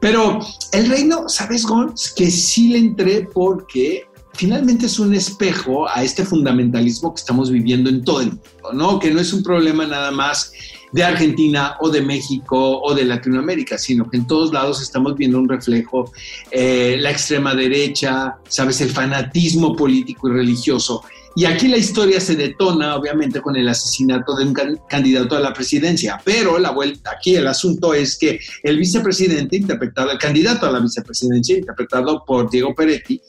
Pero 0.00 0.38
el 0.72 0.88
reino, 0.88 1.28
¿sabes, 1.28 1.66
Gons? 1.66 2.12
Que 2.16 2.30
sí 2.30 2.68
le 2.68 2.78
entré 2.78 3.28
porque 3.32 4.06
finalmente 4.40 4.86
es 4.86 4.98
un 4.98 5.14
espejo 5.14 5.86
a 5.86 6.02
este 6.02 6.24
fundamentalismo 6.24 7.12
que 7.12 7.20
estamos 7.20 7.50
viviendo 7.50 7.90
en 7.90 8.02
todo 8.02 8.22
el 8.22 8.28
mundo, 8.28 8.72
¿no? 8.72 8.98
Que 8.98 9.10
no 9.10 9.20
es 9.20 9.34
un 9.34 9.42
problema 9.42 9.86
nada 9.86 10.10
más 10.10 10.54
de 10.92 11.04
Argentina 11.04 11.76
o 11.80 11.90
de 11.90 12.00
México 12.00 12.80
o 12.80 12.94
de 12.94 13.04
Latinoamérica, 13.04 13.76
sino 13.76 14.08
que 14.08 14.16
en 14.16 14.26
todos 14.26 14.50
lados 14.50 14.80
estamos 14.80 15.14
viendo 15.14 15.38
un 15.38 15.46
reflejo, 15.46 16.10
eh, 16.50 16.96
la 16.98 17.10
extrema 17.10 17.54
derecha, 17.54 18.36
sabes, 18.48 18.80
el 18.80 18.88
fanatismo 18.88 19.76
político 19.76 20.30
y 20.30 20.32
religioso. 20.32 21.02
Y 21.36 21.44
aquí 21.44 21.68
la 21.68 21.76
historia 21.76 22.18
se 22.18 22.34
detona, 22.34 22.96
obviamente, 22.96 23.42
con 23.42 23.56
el 23.56 23.68
asesinato 23.68 24.34
de 24.34 24.44
un 24.46 24.54
candidato 24.88 25.36
a 25.36 25.40
la 25.40 25.52
presidencia. 25.52 26.18
Pero 26.24 26.58
la 26.58 26.70
vuelta, 26.70 27.12
aquí 27.16 27.36
el 27.36 27.46
asunto 27.46 27.92
es 27.92 28.18
que 28.18 28.40
el 28.62 28.78
vicepresidente, 28.78 29.56
interpretado, 29.56 30.10
el 30.10 30.18
candidato 30.18 30.66
a 30.66 30.72
la 30.72 30.80
vicepresidencia, 30.80 31.58
interpretado 31.58 32.24
por 32.24 32.50
Diego 32.50 32.74
Peretti, 32.74 33.20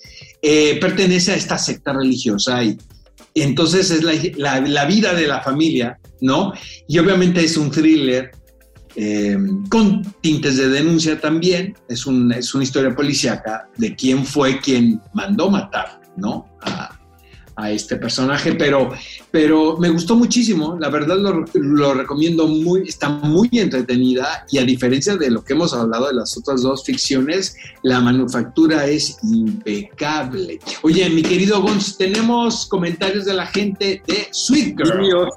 eh, 0.42 0.80
pertenece 0.80 1.34
a 1.34 1.36
esta 1.36 1.58
secta 1.58 1.94
religiosa 1.94 2.64
y, 2.64 2.78
entonces 3.34 3.92
es 3.92 4.04
la, 4.38 4.60
la, 4.60 4.86
vida 4.86 5.14
de 5.14 5.26
la 5.26 5.42
familia, 5.42 5.98
¿no? 6.20 6.52
Y 6.88 7.00
obviamente 7.00 7.42
es 7.42 7.56
un 7.56 7.72
thriller 7.72 8.30
eh, 8.96 9.38
con 9.70 10.04
tintes 10.20 10.58
de 10.58 10.68
denuncia 10.68 11.20
también, 11.20 11.74
es, 11.88 12.06
un, 12.06 12.34
es 12.34 12.54
una 12.54 12.66
historia 12.66 12.94
policíaca 12.94 13.70
de 13.78 13.96
quién 13.96 14.26
fue 14.26 14.60
quien 14.60 15.00
mandó 15.14 15.50
matar, 15.50 16.02
¿no? 16.18 16.46
A 17.56 17.72
este 17.72 17.96
personaje, 17.98 18.54
pero, 18.54 18.92
pero 19.30 19.78
me 19.78 19.90
gustó 19.90 20.16
muchísimo, 20.16 20.78
la 20.80 20.90
verdad 20.90 21.18
lo, 21.18 21.46
lo, 21.54 21.94
recomiendo 21.94 22.48
muy, 22.48 22.84
está 22.88 23.10
muy 23.10 23.50
entretenida 23.54 24.46
y 24.50 24.58
a 24.58 24.64
diferencia 24.64 25.16
de 25.16 25.30
lo 25.30 25.44
que 25.44 25.54
hemos 25.54 25.74
hablado 25.74 26.08
de 26.08 26.14
las 26.14 26.38
otras 26.38 26.62
dos 26.62 26.84
ficciones, 26.84 27.56
la 27.84 28.00
manufactura 28.00 28.88
es 28.88 29.18
impecable. 29.24 30.60
Oye, 30.84 31.10
mi 31.10 31.22
querido 31.22 31.62
Gonz, 31.62 31.98
tenemos 31.98 32.66
comentarios 32.68 33.26
de 33.26 33.34
la 33.34 33.46
gente 33.48 34.02
de 34.08 34.28
Sweet 34.32 34.78
Girl. 34.78 35.30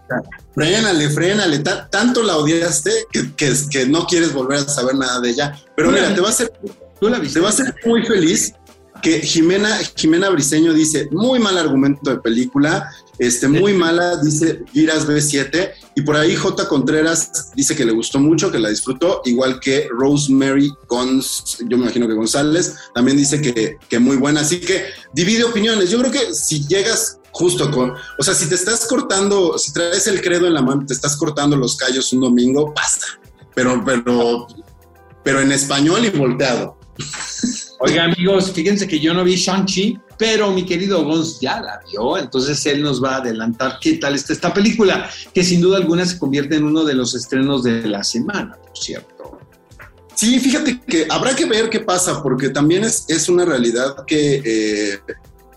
Frénale, 0.55 1.11
frénale, 1.11 1.59
tanto 1.59 2.23
la 2.23 2.37
odiaste 2.37 2.91
que, 3.11 3.35
que, 3.35 3.53
que, 3.71 3.87
no 3.87 4.07
quieres 4.07 4.33
volver 4.33 4.59
a 4.59 4.69
saber 4.69 4.95
nada 4.95 5.21
de 5.21 5.31
ella, 5.31 5.59
pero 5.77 5.91
mira, 5.91 6.15
te 6.15 6.21
va 6.21 6.29
a 6.29 6.31
hacer, 6.31 6.53
¿Tú 7.01 7.09
la 7.09 7.19
viste? 7.19 7.39
te 7.39 7.41
va 7.41 7.49
a 7.49 7.53
hacer 7.53 7.75
muy 7.85 8.05
feliz 8.05 8.55
que 9.05 9.21
Jimena, 9.21 9.69
Jimena 9.95 10.31
Briseño 10.31 10.73
dice, 10.73 11.11
muy 11.13 11.39
mal 11.39 11.59
argumento 11.59 12.11
de 12.11 12.17
película, 12.21 12.91
este, 13.19 13.49
muy 13.49 13.75
mala, 13.75 14.17
dice 14.17 14.65
Giras 14.73 15.07
B7, 15.07 15.73
y 15.95 16.01
por 16.01 16.17
ahí 16.17 16.35
J. 16.35 16.67
Contreras 16.67 17.51
dice 17.55 17.77
que 17.77 17.85
le 17.85 17.93
gustó 17.93 18.19
mucho, 18.19 18.51
que 18.51 18.59
la 18.59 18.71
disfrutó, 18.71 19.21
igual 19.27 19.61
que 19.61 19.89
Rosemary 19.91 20.73
Gonz, 20.89 21.59
yo 21.69 21.77
me 21.77 21.85
imagino 21.85 22.09
que 22.09 22.15
González, 22.15 22.77
también 22.95 23.19
dice 23.19 23.43
que, 23.43 23.77
que 23.91 23.99
muy 23.99 24.17
buena, 24.17 24.41
así 24.41 24.59
que 24.59 24.87
divide 25.13 25.45
opiniones, 25.45 25.91
yo 25.91 25.99
creo 25.99 26.11
que 26.11 26.35
si 26.35 26.67
llegas 26.67 27.19
justo 27.31 27.71
con, 27.71 27.93
o 28.19 28.23
sea, 28.23 28.33
si 28.33 28.49
te 28.49 28.55
estás 28.55 28.87
cortando, 28.87 29.59
si 29.59 29.71
traes 29.75 30.07
el 30.07 30.23
credo 30.23 30.47
en 30.47 30.55
la 30.55 30.63
mano, 30.63 30.87
te 30.87 30.95
estás 30.95 31.15
cortando 31.19 31.59
los 31.59 31.77
callos 31.77 32.11
un 32.15 32.21
domingo, 32.21 32.73
basta, 32.75 33.07
pero, 33.55 33.85
pero, 33.85 34.47
pero 35.23 35.43
en 35.43 35.53
español 35.53 36.07
y 36.07 36.09
volteado. 36.09 36.79
Oiga, 37.87 38.05
amigos, 38.05 38.51
fíjense 38.51 38.89
que 38.89 38.99
yo 38.99 39.13
no 39.13 39.23
vi 39.25 39.37
Shang-Chi, 39.37 39.99
pero 40.17 40.51
mi 40.51 40.65
querido 40.65 41.05
Gonz 41.05 41.39
ya 41.39 41.61
la 41.61 41.83
vio, 41.87 42.17
entonces 42.17 42.65
él 42.65 42.81
nos 42.81 43.05
va 43.05 43.17
a 43.17 43.19
adelantar 43.19 43.79
qué 43.79 43.99
tal 43.99 44.15
está 44.15 44.33
esta 44.33 44.55
película, 44.55 45.11
que 45.35 45.45
sin 45.45 45.61
duda 45.61 45.77
alguna 45.77 46.07
se 46.07 46.19
convierte 46.19 46.57
en 46.57 46.65
uno 46.65 46.83
de 46.83 46.95
los 46.95 47.15
estrenos 47.15 47.63
de 47.63 47.87
la 47.87 48.03
semana, 48.03 48.57
por 48.57 48.79
cierto. 48.79 49.39
Sí, 50.15 50.41
fíjate 50.41 50.81
que 50.81 51.07
habrá 51.11 51.37
que 51.37 51.45
ver 51.45 51.69
qué 51.69 51.81
pasa, 51.81 52.23
porque 52.23 52.49
también 52.49 52.85
es, 52.85 53.05
es 53.09 53.29
una 53.29 53.45
realidad 53.45 54.07
que 54.07 54.41
eh, 54.43 54.99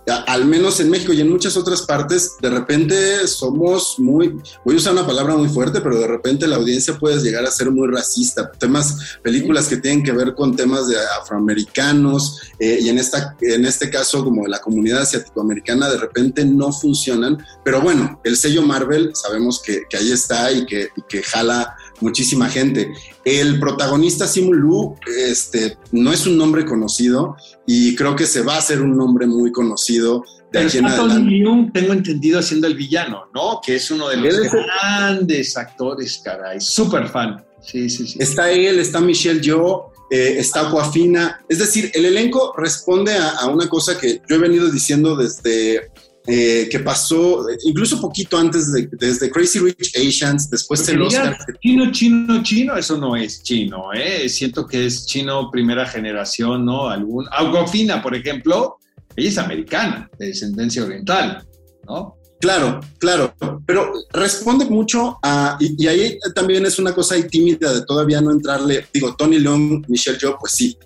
al 0.08 0.46
menos 0.46 0.80
en 0.80 0.90
México 0.90 1.12
y 1.12 1.22
en 1.22 1.30
muchas 1.30 1.58
otras 1.58 1.82
partes, 1.82 2.36
de 2.42 2.50
repente 2.50 3.28
somos 3.28 4.00
muy, 4.00 4.40
voy 4.64 4.76
a 4.76 4.78
usar 4.78 4.94
una 4.94 5.06
palabra 5.06 5.36
muy 5.36 5.50
fuerte, 5.50 5.82
pero 5.82 6.00
de 6.00 6.08
repente 6.08 6.48
la 6.48 6.56
audiencia 6.56 6.98
puede 6.98 7.22
llegar 7.22 7.46
a 7.46 7.52
ser 7.52 7.72
muy 7.72 7.88
racista. 7.90 8.50
Temas, 8.52 9.20
películas 9.22 9.68
que 9.68 9.78
tienen 9.78 10.04
que 10.04 10.14
ver 10.14 10.34
con 10.34 10.56
temas 10.56 10.88
de 10.88 10.96
afroamericanos 11.22 12.42
eh, 12.60 12.80
y 12.82 12.90
en, 12.90 13.00
esta, 13.00 13.36
en 13.42 13.66
este 13.66 13.90
caso 13.90 14.24
como 14.24 14.48
la 14.48 14.60
comunidad 14.60 15.02
asiático-americana, 15.02 15.90
de 15.90 15.98
repente 15.98 16.46
no 16.46 16.72
funcionan. 16.72 17.38
Pero 17.66 17.82
bueno, 17.82 18.22
el 18.24 18.38
sello 18.38 18.62
Marvel 18.62 19.12
sabemos 19.14 19.62
que, 19.62 19.84
que 19.90 19.98
ahí 19.98 20.12
está 20.12 20.52
y 20.52 20.66
que, 20.66 20.90
y 20.96 21.02
que 21.10 21.22
jala 21.22 21.76
muchísima 22.00 22.50
gente. 22.50 22.92
El 23.26 23.60
protagonista 23.60 24.28
Simu 24.28 24.54
Lu 24.54 24.96
este, 25.06 25.78
no 25.92 26.12
es 26.12 26.26
un 26.28 26.38
nombre 26.38 26.66
conocido 26.66 27.36
y 27.66 27.96
creo 27.96 28.16
que 28.16 28.26
se 28.26 28.42
va 28.42 28.56
a 28.56 28.60
hacer 28.60 28.82
un 28.82 28.96
nombre 28.96 29.28
muy 29.28 29.52
conocido 29.52 30.24
de 30.52 30.60
aquí 30.60 30.78
en 30.78 30.86
adelante. 30.86 31.72
tengo 31.74 31.94
entendido, 31.94 32.40
haciendo 32.40 32.68
el 32.68 32.76
villano, 32.76 33.30
¿no? 33.34 33.60
Que 33.66 33.76
es 33.76 33.92
uno 33.92 34.08
de 34.10 34.18
los 34.18 34.36
grandes 34.50 35.58
actores, 35.58 36.22
caray. 36.24 36.62
Súper 36.62 37.08
fan. 37.08 37.44
Sí, 37.62 37.90
sí, 37.90 38.08
sí. 38.08 38.18
Está 38.20 38.52
él, 38.52 38.80
está 38.80 39.02
Michelle 39.02 39.42
Yeoh, 39.42 39.92
eh, 40.10 40.36
está 40.38 40.66
Joafina. 40.66 41.44
Es 41.50 41.60
decir, 41.60 41.92
el 41.94 42.06
elenco 42.06 42.54
responde 42.58 43.14
a, 43.14 43.30
a, 43.32 43.48
una 43.48 43.68
cosa 43.68 43.98
que 44.00 44.22
yo 44.28 44.36
he 44.36 44.40
venido 44.40 44.70
diciendo 44.70 45.18
desde 45.18 45.92
eh, 46.30 46.68
que 46.70 46.80
pasó 46.80 47.46
incluso 47.64 48.02
poquito 48.02 48.38
antes 48.38 48.74
de 48.74 48.90
desde 48.92 49.32
Crazy 49.32 49.60
Rich 49.60 49.96
Asians, 49.96 50.50
después 50.50 50.88
el 50.90 51.02
Oscar. 51.02 51.38
Chino, 51.62 51.90
chino, 51.94 52.44
chino, 52.44 52.76
eso 52.76 52.98
no 52.98 53.16
es 53.16 53.42
chino, 53.44 53.94
¿eh? 53.94 54.28
Siento 54.28 54.68
que 54.68 54.88
es 54.88 55.06
chino 55.06 55.50
primera 55.50 55.86
generación, 55.86 56.66
¿no? 56.66 56.90
Algún, 56.90 57.26
Aguafina, 57.32 58.02
por 58.04 58.14
ejemplo, 58.14 58.78
ella 59.16 59.30
es 59.30 59.38
americana, 59.38 60.10
de 60.20 60.28
descendencia 60.28 60.84
oriental, 60.84 61.48
¿no? 61.88 62.18
Claro, 62.42 62.82
claro, 63.00 63.34
pero 63.66 63.94
responde 64.12 64.66
mucho 64.66 65.18
a, 65.24 65.58
y, 65.60 65.82
y, 65.82 65.88
ahí 65.88 66.20
también 66.36 66.66
es 66.66 66.78
una 66.78 66.94
cosa 66.94 67.16
ahí 67.16 67.28
tímida 67.28 67.74
de 67.74 67.84
todavía 67.84 68.22
no 68.22 68.32
entrarle, 68.32 68.86
digo, 68.94 69.16
Tony 69.16 69.40
Leung, 69.40 69.86
Michelle 69.88 70.20
Yeoh, 70.20 70.38
pues 70.38 70.52
sí, 70.52 70.78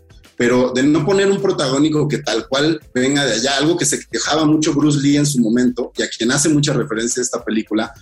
pero 0.41 0.71
de 0.73 0.81
no 0.81 1.05
poner 1.05 1.29
un 1.29 1.39
protagónico 1.39 2.07
que 2.07 2.17
tal 2.17 2.47
cual 2.47 2.81
venga 2.95 3.23
de 3.23 3.33
allá, 3.33 3.57
algo 3.57 3.77
que 3.77 3.85
se 3.85 3.99
quejaba 4.07 4.43
mucho 4.43 4.73
Bruce 4.73 4.99
Lee 4.99 5.17
en 5.17 5.27
su 5.27 5.39
momento 5.39 5.91
y 5.95 6.01
a 6.01 6.09
quien 6.09 6.31
hace 6.31 6.49
mucha 6.49 6.73
referencia 6.73 7.21
esta 7.21 7.45
película, 7.45 7.93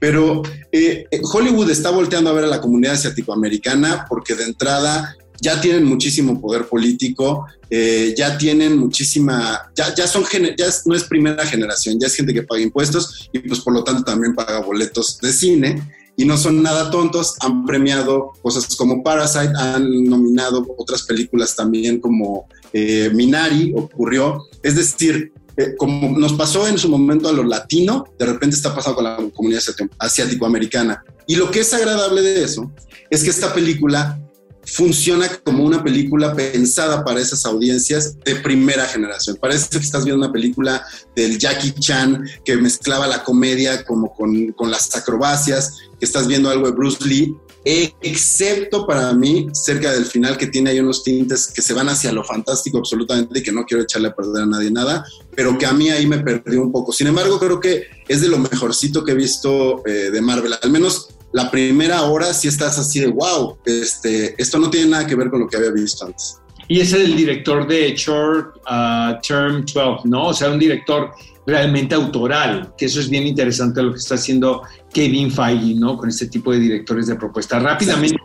pero 0.00 0.42
eh, 0.72 1.06
Hollywood 1.22 1.70
está 1.70 1.90
volteando 1.90 2.30
a 2.30 2.32
ver 2.32 2.42
a 2.42 2.48
la 2.48 2.60
comunidad 2.60 2.94
asiático-americana 2.94 4.06
porque 4.08 4.34
de 4.34 4.42
entrada 4.42 5.16
ya 5.40 5.60
tienen 5.60 5.84
muchísimo 5.84 6.40
poder 6.40 6.66
político, 6.66 7.46
eh, 7.70 8.12
ya 8.18 8.36
tienen 8.38 8.76
muchísima, 8.76 9.70
ya, 9.76 9.94
ya 9.94 10.08
son, 10.08 10.24
ya 10.58 10.66
no 10.86 10.96
es 10.96 11.04
primera 11.04 11.46
generación, 11.46 12.00
ya 12.00 12.08
es 12.08 12.16
gente 12.16 12.34
que 12.34 12.42
paga 12.42 12.60
impuestos 12.60 13.30
y 13.32 13.38
pues 13.38 13.60
por 13.60 13.72
lo 13.72 13.84
tanto 13.84 14.02
también 14.02 14.34
paga 14.34 14.58
boletos 14.58 15.20
de 15.20 15.32
cine 15.32 15.80
y 16.16 16.24
no 16.24 16.36
son 16.36 16.62
nada 16.62 16.90
tontos, 16.90 17.36
han 17.40 17.64
premiado 17.64 18.32
cosas 18.42 18.74
como 18.76 19.02
Parasite, 19.02 19.52
han 19.56 20.04
nominado 20.04 20.64
otras 20.78 21.02
películas 21.02 21.56
también 21.56 22.00
como 22.00 22.48
eh, 22.72 23.10
Minari, 23.12 23.72
ocurrió. 23.76 24.44
Es 24.62 24.76
decir, 24.76 25.32
eh, 25.56 25.74
como 25.76 26.18
nos 26.18 26.32
pasó 26.34 26.66
en 26.68 26.78
su 26.78 26.88
momento 26.88 27.28
a 27.28 27.32
lo 27.32 27.42
latino, 27.42 28.04
de 28.18 28.26
repente 28.26 28.56
está 28.56 28.74
pasando 28.74 28.96
con 28.96 29.04
la 29.04 29.16
comunidad 29.34 29.62
asiático-americana. 29.98 31.02
Y 31.26 31.36
lo 31.36 31.50
que 31.50 31.60
es 31.60 31.72
agradable 31.74 32.22
de 32.22 32.44
eso 32.44 32.70
es 33.10 33.24
que 33.24 33.30
esta 33.30 33.52
película 33.52 34.20
funciona 34.66 35.28
como 35.44 35.64
una 35.64 35.82
película 35.82 36.34
pensada 36.34 37.04
para 37.04 37.20
esas 37.20 37.44
audiencias 37.44 38.18
de 38.20 38.36
primera 38.36 38.86
generación. 38.86 39.36
Parece 39.40 39.68
que 39.70 39.78
estás 39.78 40.04
viendo 40.04 40.24
una 40.24 40.32
película 40.32 40.84
del 41.14 41.38
Jackie 41.38 41.72
Chan 41.72 42.24
que 42.44 42.56
mezclaba 42.56 43.06
la 43.06 43.22
comedia 43.24 43.84
como 43.84 44.12
con, 44.12 44.52
con 44.52 44.70
las 44.70 44.94
acrobacias, 44.94 45.78
que 45.98 46.04
estás 46.04 46.26
viendo 46.26 46.50
algo 46.50 46.66
de 46.66 46.72
Bruce 46.72 47.04
Lee, 47.04 47.34
excepto 47.64 48.86
para 48.86 49.12
mí, 49.14 49.48
cerca 49.52 49.90
del 49.92 50.04
final, 50.04 50.36
que 50.36 50.46
tiene 50.46 50.70
ahí 50.70 50.80
unos 50.80 51.02
tintes 51.02 51.46
que 51.46 51.62
se 51.62 51.72
van 51.72 51.88
hacia 51.88 52.12
lo 52.12 52.22
fantástico 52.22 52.78
absolutamente 52.78 53.38
y 53.38 53.42
que 53.42 53.52
no 53.52 53.64
quiero 53.64 53.82
echarle 53.82 54.08
a 54.08 54.14
perder 54.14 54.42
a 54.42 54.46
nadie 54.46 54.70
nada, 54.70 55.04
pero 55.34 55.56
que 55.56 55.66
a 55.66 55.72
mí 55.72 55.90
ahí 55.90 56.06
me 56.06 56.18
perdió 56.18 56.62
un 56.62 56.72
poco. 56.72 56.92
Sin 56.92 57.06
embargo, 57.06 57.38
creo 57.38 57.60
que 57.60 57.84
es 58.06 58.20
de 58.20 58.28
lo 58.28 58.38
mejorcito 58.38 59.04
que 59.04 59.12
he 59.12 59.14
visto 59.14 59.86
eh, 59.86 60.10
de 60.10 60.20
Marvel, 60.20 60.54
al 60.60 60.70
menos 60.70 61.08
la 61.34 61.50
primera 61.50 62.02
hora 62.02 62.32
si 62.32 62.46
estás 62.46 62.78
así 62.78 63.00
de 63.00 63.08
wow, 63.08 63.58
este, 63.64 64.40
esto 64.40 64.56
no 64.56 64.70
tiene 64.70 64.90
nada 64.90 65.04
que 65.04 65.16
ver 65.16 65.30
con 65.30 65.40
lo 65.40 65.48
que 65.48 65.56
había 65.56 65.72
visto 65.72 66.06
antes. 66.06 66.38
Y 66.68 66.80
es 66.80 66.92
el 66.92 67.16
director 67.16 67.66
de 67.66 67.92
Short 67.96 68.56
uh, 68.70 69.20
Term 69.20 69.64
12, 69.66 70.08
¿no? 70.08 70.28
O 70.28 70.32
sea, 70.32 70.50
un 70.50 70.60
director 70.60 71.10
realmente 71.46 71.94
autoral, 71.94 72.74
que 72.76 72.86
eso 72.86 73.00
es 73.00 73.10
bien 73.10 73.26
interesante 73.26 73.82
lo 73.82 73.92
que 73.92 73.98
está 73.98 74.14
haciendo 74.14 74.62
Kevin 74.92 75.30
Feige, 75.30 75.74
¿no? 75.74 75.96
Con 75.96 76.08
este 76.08 76.28
tipo 76.28 76.52
de 76.52 76.58
directores 76.58 77.06
de 77.06 77.16
propuesta. 77.16 77.58
Rápidamente, 77.58 78.16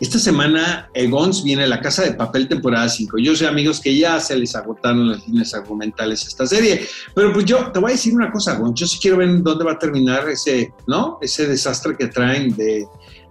esta 0.00 0.18
semana 0.18 0.88
Egons 0.94 1.44
viene 1.44 1.64
a 1.64 1.66
la 1.66 1.80
Casa 1.80 2.02
de 2.02 2.14
Papel 2.14 2.48
temporada 2.48 2.88
5. 2.88 3.18
Yo 3.18 3.36
sé, 3.36 3.46
amigos, 3.46 3.80
que 3.80 3.96
ya 3.96 4.18
se 4.18 4.36
les 4.36 4.56
agotaron 4.56 5.10
las 5.10 5.26
líneas 5.26 5.54
argumentales 5.54 6.24
a 6.24 6.28
esta 6.28 6.46
serie, 6.46 6.86
pero 7.14 7.32
pues 7.32 7.44
yo 7.44 7.70
te 7.70 7.78
voy 7.78 7.90
a 7.90 7.94
decir 7.94 8.14
una 8.14 8.32
cosa, 8.32 8.56
Gon, 8.56 8.74
yo 8.74 8.86
sí 8.86 8.98
quiero 9.00 9.18
ver 9.18 9.42
dónde 9.42 9.64
va 9.64 9.72
a 9.72 9.78
terminar 9.78 10.28
ese, 10.28 10.72
¿no? 10.86 11.18
Ese 11.20 11.46
desastre 11.46 11.96
que 11.96 12.08
traen 12.08 12.56
de 12.56 12.86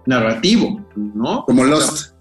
narrativo, 0.06 0.80
¿no? 0.96 1.44
Como 1.44 1.64
Lost. 1.64 2.14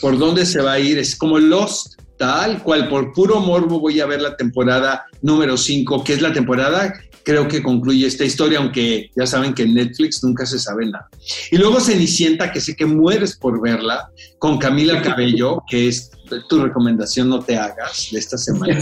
Por 0.00 0.16
dónde 0.16 0.46
se 0.46 0.62
va 0.62 0.72
a 0.72 0.78
ir, 0.78 0.98
es 0.98 1.16
como 1.16 1.40
Lost 1.40 1.98
tal 2.18 2.62
cual, 2.62 2.88
por 2.88 3.12
puro 3.12 3.40
morbo 3.40 3.80
voy 3.80 4.00
a 4.00 4.06
ver 4.06 4.20
la 4.20 4.36
temporada 4.36 5.06
número 5.22 5.56
5, 5.56 6.04
que 6.04 6.12
es 6.12 6.20
la 6.20 6.32
temporada, 6.32 6.92
creo 7.28 7.46
que 7.46 7.62
concluye 7.62 8.06
esta 8.06 8.24
historia, 8.24 8.58
aunque 8.58 9.10
ya 9.14 9.26
saben 9.26 9.52
que 9.52 9.64
en 9.64 9.74
Netflix 9.74 10.24
nunca 10.24 10.46
se 10.46 10.58
sabe 10.58 10.86
nada. 10.86 11.10
Y 11.50 11.58
luego 11.58 11.78
Cenicienta, 11.78 12.50
que 12.50 12.58
sé 12.58 12.74
que 12.74 12.86
mueres 12.86 13.36
por 13.36 13.60
verla, 13.60 14.10
con 14.38 14.56
Camila 14.56 15.02
Cabello, 15.02 15.62
que 15.68 15.88
es 15.88 16.10
tu 16.48 16.62
recomendación, 16.62 17.28
no 17.28 17.40
te 17.40 17.54
hagas, 17.54 18.08
de 18.10 18.18
esta 18.18 18.38
semana. 18.38 18.80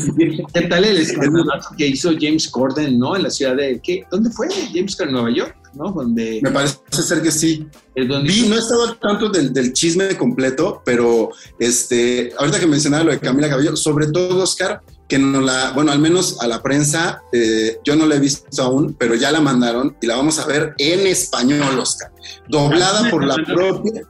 ¿Qué 0.54 0.62
tal 0.62 0.84
el 0.84 0.96
escandalazo 0.96 1.70
que 1.76 1.88
hizo 1.88 2.12
James 2.20 2.48
Corden, 2.48 2.96
¿no? 3.00 3.16
En 3.16 3.24
la 3.24 3.30
ciudad 3.30 3.56
de, 3.56 3.80
¿qué? 3.82 4.04
¿Dónde 4.12 4.30
fue? 4.30 4.46
James 4.72 4.94
Corden, 4.94 5.14
Nueva 5.14 5.30
York. 5.34 5.56
¿no? 5.74 5.90
Donde, 5.90 6.38
Me 6.40 6.50
parece 6.52 6.78
ser 6.90 7.22
que 7.22 7.32
sí. 7.32 7.66
Vi, 7.96 8.48
no 8.48 8.54
he 8.54 8.58
estado 8.58 8.84
al 8.84 8.98
tanto 9.00 9.28
del, 9.28 9.52
del, 9.52 9.72
chisme 9.72 10.16
completo, 10.16 10.82
pero 10.84 11.30
este, 11.58 12.32
ahorita 12.38 12.60
que 12.60 12.66
mencionaba 12.66 13.04
lo 13.04 13.10
de 13.10 13.18
Camila 13.18 13.48
Cabello, 13.48 13.76
sobre 13.76 14.06
todo 14.06 14.42
Oscar, 14.42 14.80
que 15.08 15.18
no 15.18 15.40
la, 15.40 15.70
bueno, 15.72 15.92
al 15.92 15.98
menos 15.98 16.38
a 16.40 16.46
la 16.46 16.62
prensa, 16.62 17.22
eh, 17.32 17.78
yo 17.84 17.94
no 17.96 18.06
la 18.06 18.16
he 18.16 18.20
visto 18.20 18.62
aún, 18.62 18.94
pero 18.98 19.14
ya 19.14 19.30
la 19.30 19.40
mandaron 19.40 19.96
y 20.00 20.06
la 20.06 20.16
vamos 20.16 20.38
a 20.38 20.46
ver 20.46 20.74
en 20.78 21.06
español, 21.06 21.78
Oscar, 21.78 22.10
doblada 22.48 23.10
por 23.10 23.24
la 23.24 23.36
propia. 23.36 24.02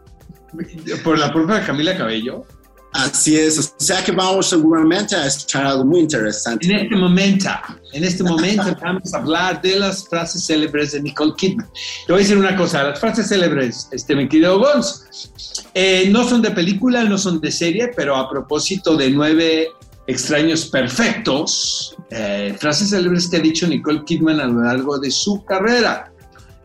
Por 1.04 1.18
la 1.18 1.32
propia 1.32 1.64
Camila 1.64 1.96
Cabello. 1.96 2.46
Así 2.92 3.36
es, 3.36 3.58
o 3.58 3.74
sea 3.76 4.02
que 4.02 4.10
vamos 4.10 4.48
seguramente 4.48 5.14
a 5.14 5.26
escuchar 5.26 5.66
algo 5.66 5.84
muy 5.84 6.00
interesante. 6.00 6.66
En 6.66 6.76
este 6.76 6.96
momento, 6.96 7.50
en 7.92 8.04
este 8.04 8.22
momento 8.22 8.74
vamos 8.82 9.12
a 9.12 9.18
hablar 9.18 9.60
de 9.60 9.78
las 9.78 10.08
frases 10.08 10.46
célebres 10.46 10.92
de 10.92 11.02
Nicole 11.02 11.34
Kidman. 11.36 11.68
Te 12.06 12.12
voy 12.12 12.20
a 12.20 12.22
decir 12.22 12.38
una 12.38 12.56
cosa, 12.56 12.84
las 12.84 12.98
frases 12.98 13.28
célebres, 13.28 13.88
este, 13.92 14.16
mi 14.16 14.26
querido 14.28 14.58
Gonz, 14.58 15.30
eh, 15.74 16.08
no 16.10 16.26
son 16.26 16.40
de 16.40 16.52
película, 16.52 17.04
no 17.04 17.18
son 17.18 17.38
de 17.38 17.52
serie, 17.52 17.90
pero 17.94 18.16
a 18.16 18.30
propósito 18.30 18.96
de 18.96 19.10
nueve 19.10 19.68
extraños 20.06 20.66
perfectos, 20.66 21.96
eh, 22.10 22.54
frases 22.58 22.90
célebres 22.90 23.28
que 23.28 23.36
ha 23.36 23.40
dicho 23.40 23.66
Nicole 23.66 24.04
Kidman 24.04 24.40
a 24.40 24.46
lo 24.46 24.62
largo 24.62 24.98
de 24.98 25.10
su 25.10 25.44
carrera. 25.44 26.12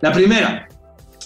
La 0.02 0.12
primera, 0.12 0.68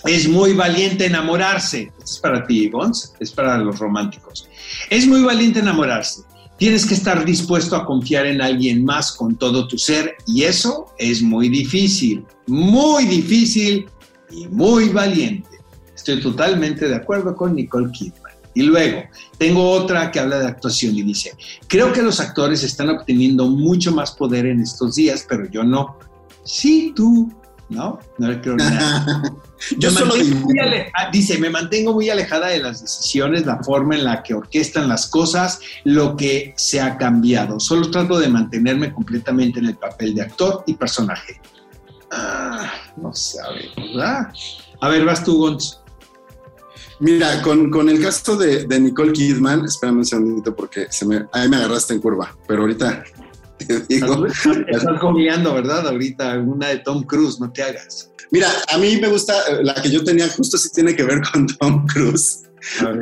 es 0.05 0.27
muy 0.27 0.53
valiente 0.53 1.05
enamorarse. 1.05 1.91
Esto 1.97 2.13
es 2.13 2.19
para 2.19 2.45
ti, 2.45 2.69
Gonz, 2.69 3.13
es 3.19 3.31
para 3.31 3.57
los 3.57 3.79
románticos. 3.79 4.47
Es 4.89 5.07
muy 5.07 5.23
valiente 5.23 5.59
enamorarse. 5.59 6.21
Tienes 6.57 6.85
que 6.85 6.93
estar 6.93 7.25
dispuesto 7.25 7.75
a 7.75 7.85
confiar 7.85 8.25
en 8.25 8.41
alguien 8.41 8.85
más 8.85 9.11
con 9.11 9.35
todo 9.35 9.67
tu 9.67 9.77
ser 9.77 10.15
y 10.25 10.43
eso 10.43 10.93
es 10.97 11.21
muy 11.21 11.49
difícil, 11.49 12.25
muy 12.47 13.05
difícil 13.05 13.87
y 14.31 14.47
muy 14.47 14.89
valiente. 14.89 15.49
Estoy 15.93 16.21
totalmente 16.21 16.87
de 16.87 16.95
acuerdo 16.95 17.35
con 17.35 17.55
Nicole 17.55 17.91
Kidman. 17.91 18.24
Y 18.55 18.63
luego, 18.63 19.03
tengo 19.37 19.69
otra 19.69 20.09
que 20.11 20.19
habla 20.19 20.39
de 20.39 20.47
actuación 20.47 20.95
y 20.95 21.03
dice, 21.03 21.33
creo 21.67 21.91
que 21.91 22.01
los 22.01 22.19
actores 22.19 22.63
están 22.63 22.89
obteniendo 22.89 23.47
mucho 23.47 23.91
más 23.91 24.11
poder 24.13 24.45
en 24.45 24.61
estos 24.61 24.95
días, 24.95 25.25
pero 25.27 25.49
yo 25.51 25.63
no. 25.63 25.97
Sí, 26.45 26.93
tú, 26.95 27.31
¿no? 27.69 27.99
No 28.17 28.27
le 28.27 28.41
creo 28.41 28.55
nada. 28.55 29.23
Yo 29.79 29.89
solo 29.89 30.13
dice, 31.11 31.37
me 31.37 31.49
mantengo 31.49 31.93
muy 31.93 32.09
alejada 32.09 32.47
de 32.47 32.59
las 32.59 32.81
decisiones, 32.81 33.45
la 33.45 33.63
forma 33.63 33.95
en 33.95 34.03
la 34.03 34.21
que 34.21 34.33
orquestan 34.33 34.87
las 34.87 35.07
cosas, 35.07 35.59
lo 35.85 36.15
que 36.15 36.53
se 36.57 36.81
ha 36.81 36.97
cambiado. 36.97 37.59
Solo 37.59 37.89
trato 37.89 38.19
de 38.19 38.27
mantenerme 38.27 38.93
completamente 38.93 39.59
en 39.59 39.67
el 39.67 39.77
papel 39.77 40.13
de 40.13 40.23
actor 40.23 40.63
y 40.67 40.75
personaje. 40.75 41.41
Ah, 42.11 42.71
no 42.97 43.13
sabe, 43.13 43.69
¿verdad? 43.75 44.31
A 44.81 44.89
ver, 44.89 45.05
vas 45.05 45.23
tú, 45.23 45.39
Gonz. 45.39 45.79
Mira, 46.99 47.41
con, 47.41 47.69
con, 47.69 47.89
el 47.89 48.01
caso 48.01 48.37
de, 48.37 48.65
de, 48.65 48.79
Nicole 48.79 49.11
Kidman, 49.11 49.65
espérame 49.65 49.97
un 49.97 50.05
segundito 50.05 50.55
porque 50.55 50.87
se 50.89 51.05
me, 51.05 51.25
ahí 51.33 51.49
me 51.49 51.57
agarraste 51.57 51.93
en 51.93 51.99
curva, 51.99 52.35
pero 52.47 52.61
ahorita 52.61 53.03
te 53.67 53.79
digo. 53.81 54.25
Estás 54.25 54.99
comiendo, 54.99 55.53
¿verdad? 55.53 55.87
Ahorita 55.87 56.37
una 56.39 56.69
de 56.69 56.77
Tom 56.79 57.03
Cruise, 57.03 57.39
no 57.39 57.51
te 57.51 57.63
hagas. 57.63 58.11
Mira, 58.31 58.49
a 58.69 58.77
mí 58.77 58.97
me 58.97 59.07
gusta, 59.07 59.33
eh, 59.49 59.63
la 59.63 59.75
que 59.75 59.89
yo 59.89 60.03
tenía 60.03 60.27
justo 60.29 60.57
sí 60.57 60.69
tiene 60.73 60.95
que 60.95 61.03
ver 61.03 61.21
con 61.31 61.47
Tom 61.59 61.85
Cruise, 61.85 62.43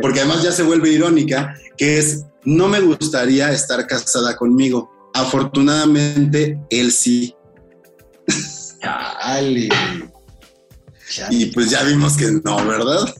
porque 0.01 0.19
además 0.19 0.43
ya 0.43 0.51
se 0.51 0.63
vuelve 0.63 0.89
irónica, 0.89 1.55
que 1.77 1.99
es, 1.99 2.25
no 2.45 2.67
me 2.67 2.79
gustaría 2.79 3.51
estar 3.51 3.85
casada 3.87 4.35
conmigo. 4.35 4.91
Afortunadamente, 5.13 6.59
él 6.69 6.91
sí. 6.91 7.35
Chale. 8.81 9.69
Y 11.29 11.47
pues 11.47 11.69
ya 11.69 11.83
vimos 11.83 12.17
que 12.17 12.31
no, 12.43 12.65
¿verdad? 12.65 13.13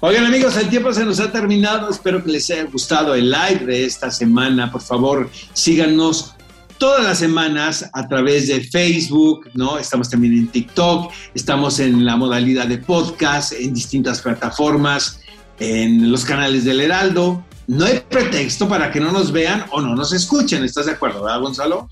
Oigan 0.00 0.26
amigos, 0.26 0.56
el 0.56 0.68
tiempo 0.68 0.92
se 0.92 1.04
nos 1.04 1.18
ha 1.20 1.32
terminado. 1.32 1.88
Espero 1.88 2.22
que 2.22 2.30
les 2.30 2.50
haya 2.50 2.64
gustado 2.64 3.14
el 3.14 3.30
live 3.30 3.64
de 3.64 3.86
esta 3.86 4.10
semana. 4.10 4.70
Por 4.70 4.82
favor, 4.82 5.30
síganos 5.54 6.34
todas 6.78 7.02
las 7.04 7.18
semanas 7.18 7.88
a 7.92 8.06
través 8.06 8.48
de 8.48 8.62
Facebook, 8.62 9.48
¿no? 9.54 9.78
Estamos 9.78 10.10
también 10.10 10.34
en 10.34 10.48
TikTok, 10.48 11.12
estamos 11.34 11.80
en 11.80 12.04
la 12.04 12.16
modalidad 12.16 12.66
de 12.66 12.78
podcast, 12.78 13.52
en 13.52 13.72
distintas 13.72 14.20
plataformas, 14.20 15.20
en 15.58 16.10
los 16.12 16.24
canales 16.24 16.64
del 16.64 16.80
Heraldo. 16.80 17.44
No 17.66 17.86
hay 17.86 18.02
pretexto 18.06 18.68
para 18.68 18.90
que 18.90 19.00
no 19.00 19.10
nos 19.10 19.32
vean 19.32 19.64
o 19.70 19.80
no 19.80 19.94
nos 19.94 20.12
escuchen. 20.12 20.64
¿Estás 20.64 20.86
de 20.86 20.92
acuerdo, 20.92 21.24
verdad, 21.24 21.40
Gonzalo? 21.40 21.88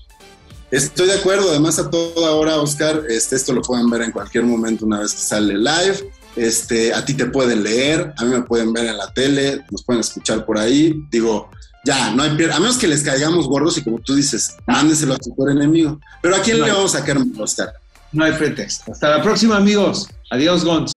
Estoy 0.73 1.05
de 1.05 1.13
acuerdo, 1.13 1.51
además 1.51 1.77
a 1.77 1.87
toda 1.87 2.31
hora, 2.31 2.59
Oscar, 2.59 3.03
este, 3.07 3.35
esto 3.35 3.53
lo 3.53 3.61
pueden 3.61 3.91
ver 3.91 4.01
en 4.01 4.11
cualquier 4.11 4.43
momento 4.43 4.87
una 4.87 5.01
vez 5.01 5.13
que 5.13 5.19
sale 5.19 5.53
live. 5.53 6.11
Este, 6.35 6.91
a 6.91 7.05
ti 7.05 7.13
te 7.13 7.27
pueden 7.27 7.61
leer, 7.61 8.11
a 8.17 8.25
mí 8.25 8.31
me 8.31 8.41
pueden 8.41 8.73
ver 8.73 8.87
en 8.87 8.97
la 8.97 9.13
tele, 9.13 9.63
nos 9.69 9.83
pueden 9.83 9.99
escuchar 9.99 10.43
por 10.47 10.57
ahí. 10.57 10.95
Digo, 11.11 11.51
ya, 11.85 12.09
no 12.15 12.23
hay 12.23 12.35
pierde. 12.35 12.55
A 12.55 12.59
menos 12.59 12.79
que 12.79 12.87
les 12.87 13.03
caigamos 13.03 13.47
gordos 13.47 13.77
y 13.77 13.83
como 13.83 13.99
tú 13.99 14.15
dices, 14.15 14.55
mándeselo 14.65 15.13
a 15.13 15.17
tu 15.19 15.35
peor 15.35 15.51
enemigo. 15.51 15.99
Pero 16.23 16.35
¿a 16.35 16.39
quién 16.39 16.57
no 16.57 16.65
le 16.65 16.71
vamos 16.71 16.95
a 16.95 17.05
querer 17.05 17.21
Oscar? 17.37 17.71
No 18.11 18.25
hay 18.25 18.31
pretexto. 18.31 18.91
Hasta 18.91 19.15
la 19.15 19.21
próxima, 19.21 19.57
amigos. 19.57 20.09
Adiós, 20.31 20.65
Gonz. 20.65 20.91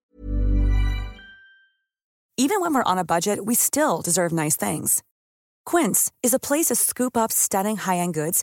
Even 2.39 2.63
when 2.63 2.73
we're 2.73 2.91
on 2.91 2.97
a 2.97 3.05
budget, 3.05 3.41
we 3.45 3.55
still 3.55 4.01
deserve 4.03 4.33
nice 4.33 4.57
things. 4.57 5.03
Quince 5.67 6.11
is 6.23 6.33
a 6.33 6.39
place 6.39 6.69
to 6.69 6.75
scoop 6.75 7.15
up 7.15 7.31
stunning 7.31 7.77
high-end 7.77 8.15
goods 8.15 8.43